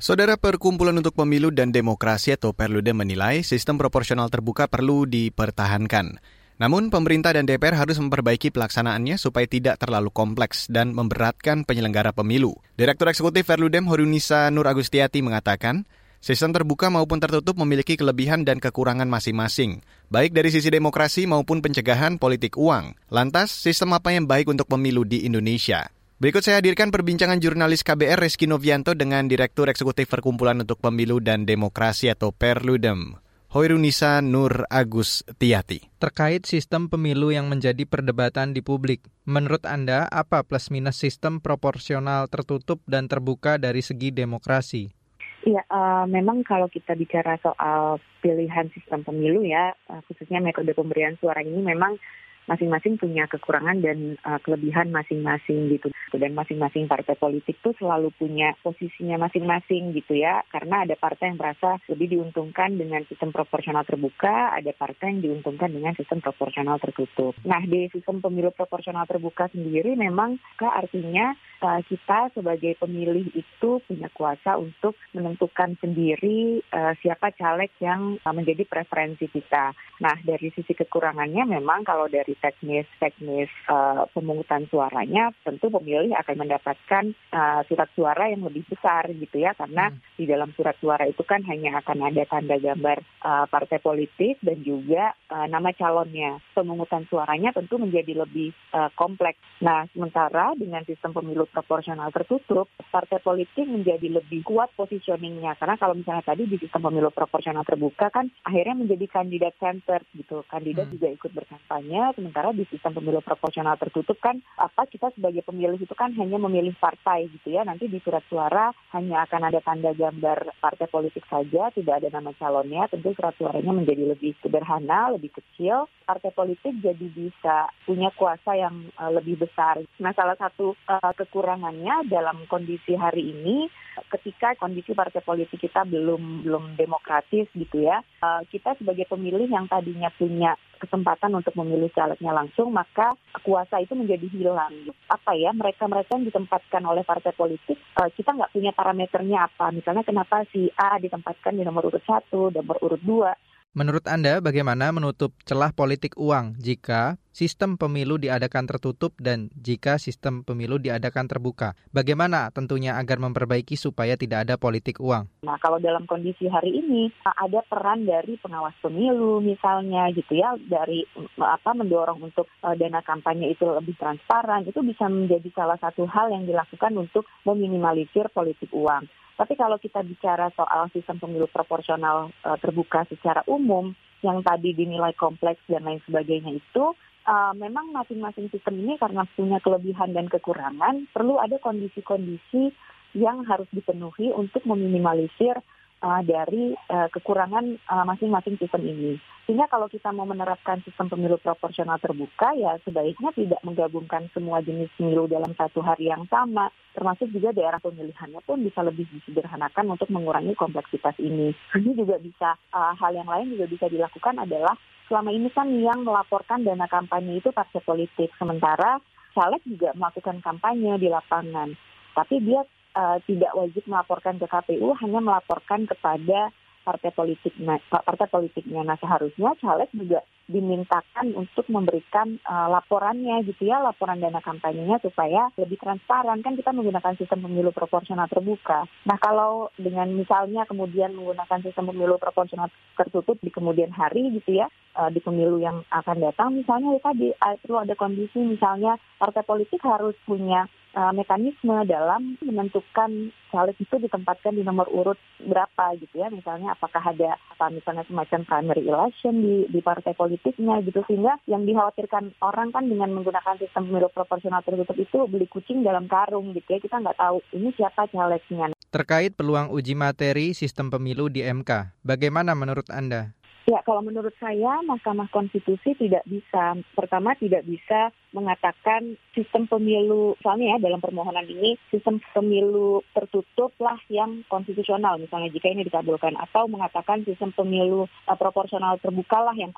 Saudara 0.02 0.34
Perkumpulan 0.34 0.98
untuk 0.98 1.14
Pemilu 1.14 1.54
dan 1.54 1.70
Demokrasi 1.70 2.34
atau 2.34 2.50
Perludem 2.50 2.98
menilai 2.98 3.46
sistem 3.46 3.78
proporsional 3.78 4.26
terbuka 4.34 4.66
perlu 4.66 5.06
dipertahankan. 5.06 6.18
Namun 6.58 6.90
pemerintah 6.90 7.38
dan 7.38 7.46
DPR 7.46 7.78
harus 7.78 8.02
memperbaiki 8.02 8.50
pelaksanaannya 8.50 9.14
supaya 9.14 9.46
tidak 9.46 9.78
terlalu 9.78 10.10
kompleks 10.10 10.66
dan 10.66 10.90
memberatkan 10.90 11.62
penyelenggara 11.62 12.10
pemilu. 12.10 12.58
Direktur 12.74 13.14
Eksekutif 13.14 13.46
Perludem 13.46 13.86
Horunisa 13.86 14.50
Nur 14.50 14.66
Agustiati 14.66 15.22
mengatakan, 15.22 15.86
sistem 16.18 16.50
terbuka 16.50 16.90
maupun 16.90 17.22
tertutup 17.22 17.54
memiliki 17.62 17.94
kelebihan 17.94 18.42
dan 18.42 18.58
kekurangan 18.58 19.06
masing-masing, 19.06 19.86
baik 20.10 20.34
dari 20.34 20.50
sisi 20.50 20.66
demokrasi 20.66 21.30
maupun 21.30 21.62
pencegahan 21.62 22.18
politik 22.18 22.58
uang. 22.58 22.98
Lantas, 23.06 23.54
sistem 23.54 23.94
apa 23.94 24.10
yang 24.10 24.26
baik 24.26 24.50
untuk 24.50 24.66
pemilu 24.66 25.06
di 25.06 25.22
Indonesia? 25.22 25.94
Berikut 26.22 26.46
saya 26.46 26.62
hadirkan 26.62 26.94
perbincangan 26.94 27.42
jurnalis 27.42 27.82
KBR 27.82 28.22
Reski 28.22 28.46
Novianto 28.46 28.94
dengan 28.94 29.26
Direktur 29.26 29.66
Eksekutif 29.66 30.06
Perkumpulan 30.06 30.54
untuk 30.62 30.78
Pemilu 30.78 31.18
dan 31.18 31.42
Demokrasi 31.50 32.14
atau 32.14 32.30
Perludem, 32.30 33.18
Hoirunisa 33.50 34.22
Nur 34.22 34.62
Agus 34.70 35.26
Tiati. 35.42 35.82
Terkait 35.98 36.46
sistem 36.46 36.86
pemilu 36.86 37.34
yang 37.34 37.50
menjadi 37.50 37.82
perdebatan 37.90 38.54
di 38.54 38.62
publik, 38.62 39.02
menurut 39.26 39.66
Anda 39.66 40.06
apa 40.06 40.46
plus 40.46 40.70
minus 40.70 41.02
sistem 41.02 41.42
proporsional 41.42 42.30
tertutup 42.30 42.78
dan 42.86 43.10
terbuka 43.10 43.58
dari 43.58 43.82
segi 43.82 44.14
demokrasi? 44.14 44.94
Iya, 45.42 45.66
uh, 45.74 46.06
memang 46.06 46.46
kalau 46.46 46.70
kita 46.70 46.94
bicara 46.94 47.34
soal 47.42 47.98
pilihan 48.22 48.70
sistem 48.70 49.02
pemilu 49.02 49.42
ya, 49.42 49.74
uh, 49.90 49.98
khususnya 50.06 50.38
metode 50.38 50.70
pemberian 50.70 51.18
suara 51.18 51.42
ini 51.42 51.66
memang 51.66 51.98
masing-masing 52.46 52.98
punya 52.98 53.24
kekurangan 53.30 53.78
dan 53.82 54.18
uh, 54.26 54.38
kelebihan 54.42 54.90
masing-masing 54.90 55.72
gitu. 55.72 55.88
Dan 56.12 56.36
masing-masing 56.36 56.90
partai 56.90 57.16
politik 57.16 57.58
tuh 57.64 57.72
selalu 57.78 58.12
punya 58.14 58.54
posisinya 58.60 59.16
masing-masing 59.28 59.96
gitu 59.96 60.18
ya. 60.18 60.44
Karena 60.50 60.84
ada 60.84 60.94
partai 60.98 61.32
yang 61.32 61.38
merasa 61.40 61.78
lebih 61.88 62.18
diuntungkan 62.18 62.76
dengan 62.76 63.02
sistem 63.08 63.32
proporsional 63.32 63.86
terbuka 63.86 64.52
ada 64.52 64.70
partai 64.74 65.16
yang 65.16 65.20
diuntungkan 65.20 65.72
dengan 65.72 65.96
sistem 65.96 66.20
proporsional 66.20 66.78
tertutup. 66.78 67.34
Nah 67.42 67.62
di 67.64 67.88
sistem 67.90 68.20
pemilu 68.20 68.52
proporsional 68.52 69.08
terbuka 69.08 69.48
sendiri 69.50 69.94
memang 69.96 70.38
artinya 70.62 71.34
uh, 71.62 71.80
kita 71.86 72.32
sebagai 72.34 72.78
pemilih 72.78 73.30
itu 73.34 73.70
punya 73.84 74.08
kuasa 74.12 74.58
untuk 74.58 74.98
menentukan 75.14 75.78
sendiri 75.78 76.62
uh, 76.70 76.94
siapa 77.00 77.34
caleg 77.34 77.70
yang 77.78 78.18
uh, 78.22 78.34
menjadi 78.34 78.66
preferensi 78.66 79.26
kita. 79.30 79.72
Nah 80.02 80.16
dari 80.22 80.50
sisi 80.52 80.74
kekurangannya 80.74 81.46
memang 81.58 81.86
kalau 81.86 82.10
dari 82.10 82.31
dari 82.32 82.40
teknis-teknis 82.40 83.52
uh, 83.68 84.08
pemungutan 84.16 84.64
suaranya, 84.72 85.36
tentu 85.44 85.68
pemilih 85.68 86.16
akan 86.16 86.36
mendapatkan 86.40 87.04
uh, 87.28 87.60
surat 87.68 87.88
suara 87.92 88.32
yang 88.32 88.48
lebih 88.48 88.64
besar 88.72 89.04
gitu 89.12 89.36
ya, 89.36 89.52
karena 89.52 89.92
hmm. 89.92 90.16
di 90.16 90.24
dalam 90.24 90.48
surat 90.56 90.72
suara 90.80 91.04
itu 91.04 91.20
kan 91.28 91.44
hanya 91.44 91.84
akan 91.84 92.08
ada 92.08 92.24
tanda 92.24 92.56
gambar 92.56 93.04
uh, 93.20 93.44
partai 93.52 93.84
politik 93.84 94.40
dan 94.40 94.64
juga 94.64 95.12
uh, 95.28 95.44
nama 95.44 95.76
calonnya. 95.76 96.40
Pemungutan 96.56 97.04
suaranya 97.12 97.52
tentu 97.52 97.76
menjadi 97.76 98.24
lebih 98.24 98.56
uh, 98.72 98.88
kompleks. 98.96 99.40
Nah, 99.60 99.84
sementara 99.92 100.56
dengan 100.56 100.80
sistem 100.88 101.12
pemilu 101.12 101.44
proporsional 101.52 102.08
tertutup, 102.16 102.72
partai 102.88 103.20
politik 103.20 103.68
menjadi 103.68 104.08
lebih 104.08 104.40
kuat 104.48 104.72
positioningnya, 104.72 105.52
karena 105.60 105.76
kalau 105.76 105.92
misalnya 105.92 106.24
tadi 106.24 106.48
di 106.48 106.56
sistem 106.56 106.88
pemilu 106.88 107.12
proporsional 107.12 107.66
terbuka 107.66 108.08
kan 108.08 108.32
akhirnya 108.48 108.80
menjadi 108.80 109.20
kandidat 109.20 109.52
center 109.60 110.00
gitu, 110.16 110.40
kandidat 110.48 110.88
hmm. 110.88 110.94
juga 110.96 111.08
ikut 111.12 111.32
berkampanye 111.36 112.00
sementara 112.22 112.54
di 112.54 112.62
sistem 112.70 112.94
pemilu 112.94 113.18
proporsional 113.18 113.74
tertutup 113.74 114.14
kan 114.22 114.38
apa 114.54 114.86
kita 114.86 115.10
sebagai 115.18 115.42
pemilih 115.42 115.82
itu 115.82 115.90
kan 115.98 116.14
hanya 116.14 116.38
memilih 116.38 116.70
partai 116.78 117.26
gitu 117.26 117.50
ya. 117.50 117.66
Nanti 117.66 117.90
di 117.90 117.98
surat 117.98 118.22
suara 118.30 118.70
hanya 118.94 119.26
akan 119.26 119.50
ada 119.50 119.58
tanda 119.58 119.90
gambar 119.90 120.54
partai 120.62 120.86
politik 120.86 121.26
saja 121.26 121.74
tidak 121.74 121.98
ada 121.98 122.14
nama 122.14 122.30
calonnya. 122.38 122.86
Tentu 122.86 123.10
surat 123.18 123.34
suaranya 123.34 123.74
menjadi 123.74 124.14
lebih 124.14 124.38
sederhana 124.38 125.10
lebih 125.10 125.34
kecil. 125.34 125.90
Partai 126.06 126.30
politik 126.30 126.78
jadi 126.78 127.06
bisa 127.10 127.66
punya 127.82 128.14
kuasa 128.14 128.54
yang 128.54 128.86
uh, 128.94 129.10
lebih 129.10 129.42
besar. 129.42 129.82
Nah 129.98 130.14
salah 130.14 130.38
satu 130.38 130.78
uh, 130.86 131.12
kekurangannya 131.18 132.06
dalam 132.06 132.46
kondisi 132.46 132.94
hari 132.94 133.34
ini 133.34 133.66
ketika 134.08 134.56
kondisi 134.56 134.96
partai 134.96 135.20
politik 135.20 135.60
kita 135.60 135.84
belum 135.84 136.46
belum 136.48 136.64
demokratis 136.80 137.44
gitu 137.52 137.84
ya 137.84 138.00
uh, 138.24 138.40
kita 138.48 138.72
sebagai 138.80 139.04
pemilih 139.04 139.48
yang 139.48 139.68
tadinya 139.68 140.08
punya 140.16 140.56
kesempatan 140.82 141.30
untuk 141.38 141.54
memilih 141.54 141.88
calegnya 141.94 142.34
langsung, 142.34 142.74
maka 142.74 143.14
kuasa 143.46 143.78
itu 143.78 143.94
menjadi 143.94 144.26
hilang. 144.34 144.74
Apa 145.06 145.38
ya, 145.38 145.54
mereka-mereka 145.54 146.18
yang 146.18 146.26
ditempatkan 146.26 146.82
oleh 146.82 147.06
partai 147.06 147.30
politik, 147.38 147.78
uh, 148.02 148.10
kita 148.10 148.34
nggak 148.34 148.50
punya 148.50 148.74
parameternya 148.74 149.46
apa. 149.46 149.70
Misalnya 149.70 150.02
kenapa 150.02 150.42
si 150.50 150.66
A 150.74 150.98
ditempatkan 150.98 151.54
di 151.54 151.62
nomor 151.62 151.86
urut 151.86 152.02
satu, 152.02 152.50
nomor 152.50 152.82
urut 152.82 153.02
dua, 153.02 153.32
Menurut 153.72 154.04
Anda, 154.04 154.44
bagaimana 154.44 154.92
menutup 154.92 155.32
celah 155.48 155.72
politik 155.72 156.12
uang 156.20 156.60
jika 156.60 157.16
sistem 157.32 157.80
pemilu 157.80 158.20
diadakan 158.20 158.68
tertutup 158.68 159.16
dan 159.16 159.48
jika 159.56 159.96
sistem 159.96 160.44
pemilu 160.44 160.76
diadakan 160.76 161.26
terbuka? 161.26 161.72
Bagaimana 161.90 162.52
tentunya 162.52 163.00
agar 163.00 163.18
memperbaiki 163.18 163.74
supaya 163.74 164.14
tidak 164.20 164.46
ada 164.46 164.54
politik 164.60 165.00
uang? 165.00 165.48
Nah, 165.48 165.56
kalau 165.58 165.80
dalam 165.80 166.04
kondisi 166.04 166.46
hari 166.46 166.76
ini 166.76 167.08
ada 167.24 167.64
peran 167.64 168.04
dari 168.04 168.36
pengawas 168.36 168.76
pemilu 168.84 169.40
misalnya 169.40 170.12
gitu 170.12 170.36
ya, 170.36 170.54
dari 170.60 171.08
apa 171.40 171.72
mendorong 171.72 172.20
untuk 172.20 172.46
uh, 172.62 172.76
dana 172.76 173.00
kampanye 173.00 173.56
itu 173.56 173.64
lebih 173.64 173.96
transparan, 173.96 174.68
itu 174.68 174.84
bisa 174.84 175.08
menjadi 175.08 175.48
salah 175.56 175.80
satu 175.80 176.04
hal 176.04 176.30
yang 176.30 176.44
dilakukan 176.44 176.92
untuk 176.94 177.24
meminimalisir 177.48 178.28
politik 178.30 178.68
uang. 178.70 179.08
Tapi 179.32 179.56
kalau 179.56 179.80
kita 179.80 180.04
bicara 180.04 180.52
soal 180.52 180.92
sistem 180.92 181.18
pemilu 181.18 181.48
proporsional 181.48 182.30
terbuka 182.60 183.08
secara 183.08 183.40
umum 183.48 183.96
yang 184.22 184.44
tadi 184.44 184.70
dinilai 184.70 185.16
kompleks 185.18 185.58
dan 185.66 185.82
lain 185.82 185.98
sebagainya 186.06 186.54
itu 186.62 186.84
uh, 187.26 187.52
memang 187.54 187.90
masing-masing 187.94 188.50
sistem 188.50 188.82
ini 188.82 188.98
karena 188.98 189.26
punya 189.34 189.58
kelebihan 189.62 190.14
dan 190.14 190.26
kekurangan 190.30 191.06
perlu 191.10 191.38
ada 191.38 191.58
kondisi-kondisi 191.58 192.74
yang 193.12 193.44
harus 193.44 193.68
dipenuhi 193.70 194.32
untuk 194.32 194.64
meminimalisir 194.64 195.60
uh, 196.02 196.20
dari 196.24 196.74
uh, 196.90 197.08
kekurangan 197.12 197.78
uh, 197.88 198.04
masing-masing 198.08 198.58
sistem 198.58 198.82
ini. 198.84 199.16
Sehingga 199.42 199.66
kalau 199.66 199.90
kita 199.90 200.14
mau 200.14 200.22
menerapkan 200.22 200.78
sistem 200.86 201.10
pemilu 201.10 201.34
proporsional 201.38 201.98
terbuka, 201.98 202.54
ya 202.54 202.78
sebaiknya 202.86 203.34
tidak 203.34 203.60
menggabungkan 203.66 204.30
semua 204.30 204.62
jenis 204.62 204.88
pemilu 204.94 205.26
dalam 205.26 205.50
satu 205.58 205.82
hari 205.82 206.08
yang 206.08 206.22
sama, 206.30 206.70
termasuk 206.94 207.26
juga 207.34 207.50
daerah 207.50 207.82
pemilihannya 207.82 208.38
pun 208.46 208.62
bisa 208.62 208.86
lebih 208.86 209.04
disederhanakan 209.10 209.98
untuk 209.98 210.08
mengurangi 210.14 210.54
kompleksitas 210.54 211.18
ini. 211.18 211.50
Ini 211.74 211.92
juga 211.98 212.22
bisa 212.22 212.54
uh, 212.70 212.94
hal 212.94 213.18
yang 213.18 213.26
lain 213.26 213.50
juga 213.58 213.66
bisa 213.66 213.90
dilakukan 213.90 214.38
adalah 214.46 214.78
selama 215.06 215.30
ini 215.34 215.48
kan 215.50 215.68
yang 215.70 216.06
melaporkan 216.06 216.62
dana 216.62 216.86
kampanye 216.86 217.40
itu 217.42 217.50
partai 217.50 217.82
politik, 217.82 218.30
sementara 218.38 219.02
caleg 219.32 219.62
juga 219.64 219.96
melakukan 219.96 220.44
kampanye 220.44 221.00
di 221.00 221.08
lapangan, 221.08 221.72
tapi 222.12 222.40
dia 222.44 222.62
uh, 222.96 223.18
tidak 223.24 223.52
wajib 223.56 223.84
melaporkan 223.88 224.36
ke 224.36 224.46
KPU, 224.46 224.92
hanya 225.00 225.20
melaporkan 225.20 225.88
kepada 225.88 226.52
partai 226.82 227.14
politik 227.14 227.54
partai 227.88 228.26
politiknya. 228.28 228.82
Nah 228.82 228.98
seharusnya 228.98 229.54
caleg 229.58 229.90
juga 229.94 230.20
dimintakan 230.50 231.32
untuk 231.38 231.64
memberikan 231.70 232.36
uh, 232.44 232.68
laporannya 232.68 233.46
gitu 233.46 233.70
ya, 233.70 233.78
laporan 233.80 234.18
dana 234.18 234.42
kampanyenya 234.42 234.98
supaya 235.00 235.48
lebih 235.56 235.78
transparan. 235.78 236.42
Kan 236.42 236.58
kita 236.58 236.74
menggunakan 236.74 237.14
sistem 237.16 237.46
pemilu 237.46 237.70
proporsional 237.70 238.26
terbuka. 238.28 238.84
Nah 239.06 239.16
kalau 239.22 239.70
dengan 239.78 240.10
misalnya 240.12 240.66
kemudian 240.66 241.14
menggunakan 241.14 241.62
sistem 241.62 241.94
pemilu 241.94 242.18
proporsional 242.18 242.68
tertutup 242.98 243.38
di 243.40 243.48
kemudian 243.48 243.94
hari 243.94 244.28
gitu 244.34 244.60
ya, 244.60 244.66
uh, 244.98 245.08
di 245.08 245.22
pemilu 245.22 245.62
yang 245.62 245.80
akan 245.88 246.18
datang 246.20 246.52
misalnya 246.52 246.98
ya 246.98 247.00
tadi 247.00 247.28
uh, 247.32 247.56
perlu 247.62 247.78
ada 247.80 247.94
kondisi 247.96 248.38
misalnya 248.42 248.98
partai 249.16 249.46
politik 249.46 249.80
harus 249.86 250.18
punya 250.26 250.68
uh, 250.96 251.12
mekanisme 251.12 251.74
dalam 251.88 252.36
menentukan 252.40 253.32
caleg 253.52 253.76
itu 253.76 253.94
ditempatkan 254.00 254.56
di 254.56 254.64
nomor 254.64 254.88
urut 254.88 255.20
berapa 255.44 255.92
gitu 256.00 256.24
ya 256.24 256.32
misalnya 256.32 256.72
apakah 256.72 257.04
ada 257.04 257.36
apa 257.52 257.68
misalnya 257.68 258.04
semacam 258.08 258.40
primary 258.48 258.88
election 258.88 259.44
di 259.44 259.68
di 259.68 259.80
partai 259.84 260.16
politiknya 260.16 260.80
gitu 260.88 261.04
sehingga 261.04 261.36
yang 261.44 261.68
dikhawatirkan 261.68 262.32
orang 262.40 262.72
kan 262.72 262.88
dengan 262.88 263.12
menggunakan 263.12 263.60
sistem 263.60 263.92
pemilu 263.92 264.08
proporsional 264.08 264.64
tertutup 264.64 264.96
itu 264.96 265.18
beli 265.28 265.44
kucing 265.52 265.84
dalam 265.84 266.08
karung 266.08 266.56
gitu 266.56 266.68
ya 266.72 266.80
kita 266.80 266.96
nggak 266.96 267.20
tahu 267.20 267.44
ini 267.52 267.68
siapa 267.76 268.08
calegnya. 268.08 268.72
Terkait 268.92 269.32
peluang 269.36 269.72
uji 269.72 269.96
materi 269.96 270.52
sistem 270.52 270.92
pemilu 270.92 271.32
di 271.32 271.40
MK, 271.40 271.96
bagaimana 272.04 272.52
menurut 272.52 272.88
Anda? 272.92 273.32
Ya, 273.62 273.78
kalau 273.86 274.02
menurut 274.02 274.34
saya 274.42 274.82
Mahkamah 274.82 275.30
Konstitusi 275.30 275.94
tidak 275.94 276.26
bisa, 276.26 276.74
pertama 276.98 277.38
tidak 277.38 277.62
bisa 277.62 278.10
mengatakan 278.34 279.14
sistem 279.36 279.68
pemilu, 279.68 280.34
soalnya 280.40 280.76
ya 280.76 280.88
dalam 280.88 280.98
permohonan 280.98 281.44
ini 281.46 281.76
sistem 281.92 282.18
pemilu 282.32 283.04
tertutup 283.12 283.76
lah 283.78 284.00
yang 284.08 284.42
konstitusional, 284.48 285.20
misalnya 285.20 285.52
jika 285.52 285.68
ini 285.68 285.84
dikabulkan, 285.86 286.34
atau 286.40 286.66
mengatakan 286.66 287.22
sistem 287.28 287.52
pemilu 287.52 288.08
uh, 288.26 288.36
proporsional 288.36 288.96
terbuka 288.98 289.38
lah 289.38 289.54
yang 289.54 289.70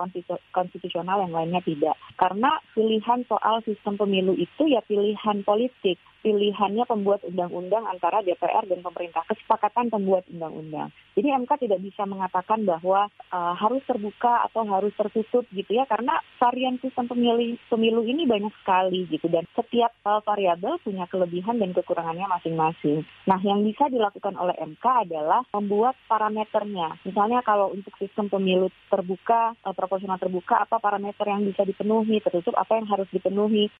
konstitusional, 0.54 1.20
yang 1.26 1.34
lainnya 1.34 1.60
tidak. 1.60 1.98
Karena 2.14 2.62
pilihan 2.72 3.26
soal 3.26 3.60
sistem 3.66 3.98
pemilu 3.98 4.38
itu 4.38 4.70
ya 4.70 4.80
pilihan 4.86 5.42
politik, 5.42 5.98
pilihannya 6.22 6.86
pembuat 6.86 7.26
undang-undang 7.26 7.84
antara 7.90 8.22
DPR 8.22 8.64
dan 8.70 8.80
pemerintah, 8.80 9.26
kesepakatan 9.28 9.90
pembuat 9.90 10.24
undang-undang. 10.30 10.94
Jadi 11.14 11.28
MK 11.30 11.50
tidak 11.66 11.80
bisa 11.82 12.06
mengatakan 12.06 12.66
bahwa 12.66 13.06
uh, 13.30 13.54
harus 13.54 13.73
terbuka 13.82 14.46
atau 14.46 14.62
harus 14.70 14.94
tertutup 14.94 15.42
gitu 15.50 15.74
ya, 15.74 15.82
karena 15.90 16.22
varian 16.38 16.78
sistem 16.78 17.10
pemilu 17.10 17.58
pemilu 17.66 18.06
ini 18.06 18.22
banyak 18.28 18.54
sekali 18.62 19.10
gitu 19.10 19.26
dan 19.26 19.42
setiap 19.58 19.90
uh, 20.06 20.22
variabel 20.22 20.78
punya 20.84 21.10
kelebihan 21.10 21.58
dan 21.58 21.74
kekurangannya 21.74 22.30
masing-masing. 22.30 23.02
Nah, 23.26 23.42
yang 23.42 23.66
bisa 23.66 23.90
dilakukan 23.90 24.38
oleh 24.38 24.54
MK 24.60 24.84
adalah 25.10 25.42
membuat 25.50 25.98
parameternya. 26.06 27.00
Misalnya 27.02 27.42
kalau 27.42 27.74
untuk 27.74 27.94
sistem 27.98 28.30
pemilu 28.30 28.70
terbuka, 28.86 29.58
uh, 29.66 29.74
proporsional 29.74 30.20
terbuka, 30.20 30.62
apa 30.62 30.78
parameter 30.78 31.26
yang 31.26 31.42
bisa 31.42 31.66
dipenuhi, 31.66 32.22
tertutup 32.22 32.54
apa 32.54 32.78
yang 32.78 32.86
harus 32.86 33.08
dipenuhi. 33.10 33.72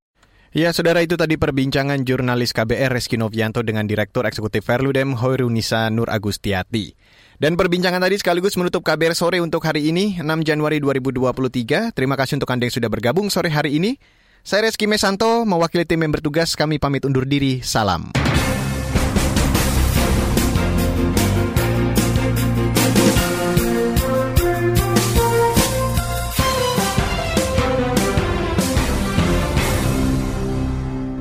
Ya, 0.54 0.70
saudara 0.70 1.02
itu 1.02 1.18
tadi 1.18 1.35
perbincangan 1.35 2.07
jurnalis 2.07 2.54
KBR 2.54 2.94
Reski 2.94 3.18
Novianto 3.18 3.66
dengan 3.66 3.90
Direktur 3.90 4.22
Eksekutif 4.22 4.62
Verludem 4.62 5.18
Hoirunisa 5.18 5.90
Nur 5.90 6.07
Agustiati. 6.07 6.94
Dan 7.38 7.59
perbincangan 7.59 7.99
tadi 7.99 8.16
sekaligus 8.18 8.55
menutup 8.55 8.87
KBR 8.87 9.18
sore 9.18 9.42
untuk 9.42 9.62
hari 9.66 9.90
ini, 9.90 10.23
6 10.23 10.47
Januari 10.47 10.79
2023. 10.79 11.90
Terima 11.90 12.14
kasih 12.14 12.38
untuk 12.38 12.51
Anda 12.51 12.70
yang 12.70 12.75
sudah 12.79 12.90
bergabung 12.90 13.27
sore 13.27 13.51
hari 13.51 13.79
ini. 13.79 13.99
Saya 14.44 14.68
Reski 14.68 14.85
Mesanto, 14.85 15.49
mewakili 15.49 15.88
tim 15.88 16.05
yang 16.05 16.12
bertugas, 16.12 16.53
kami 16.53 16.77
pamit 16.77 17.03
undur 17.09 17.25
diri. 17.25 17.64
Salam. 17.64 18.12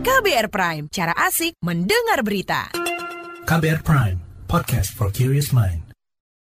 KBR 0.04 0.48
Prime, 0.52 0.86
cara 0.92 1.16
asik 1.16 1.56
mendengar 1.64 2.24
berita. 2.28 2.72
KBR 3.44 3.84
Prime, 3.84 4.20
podcast 4.48 4.92
for 4.92 5.12
curious 5.12 5.52
mind. 5.52 5.83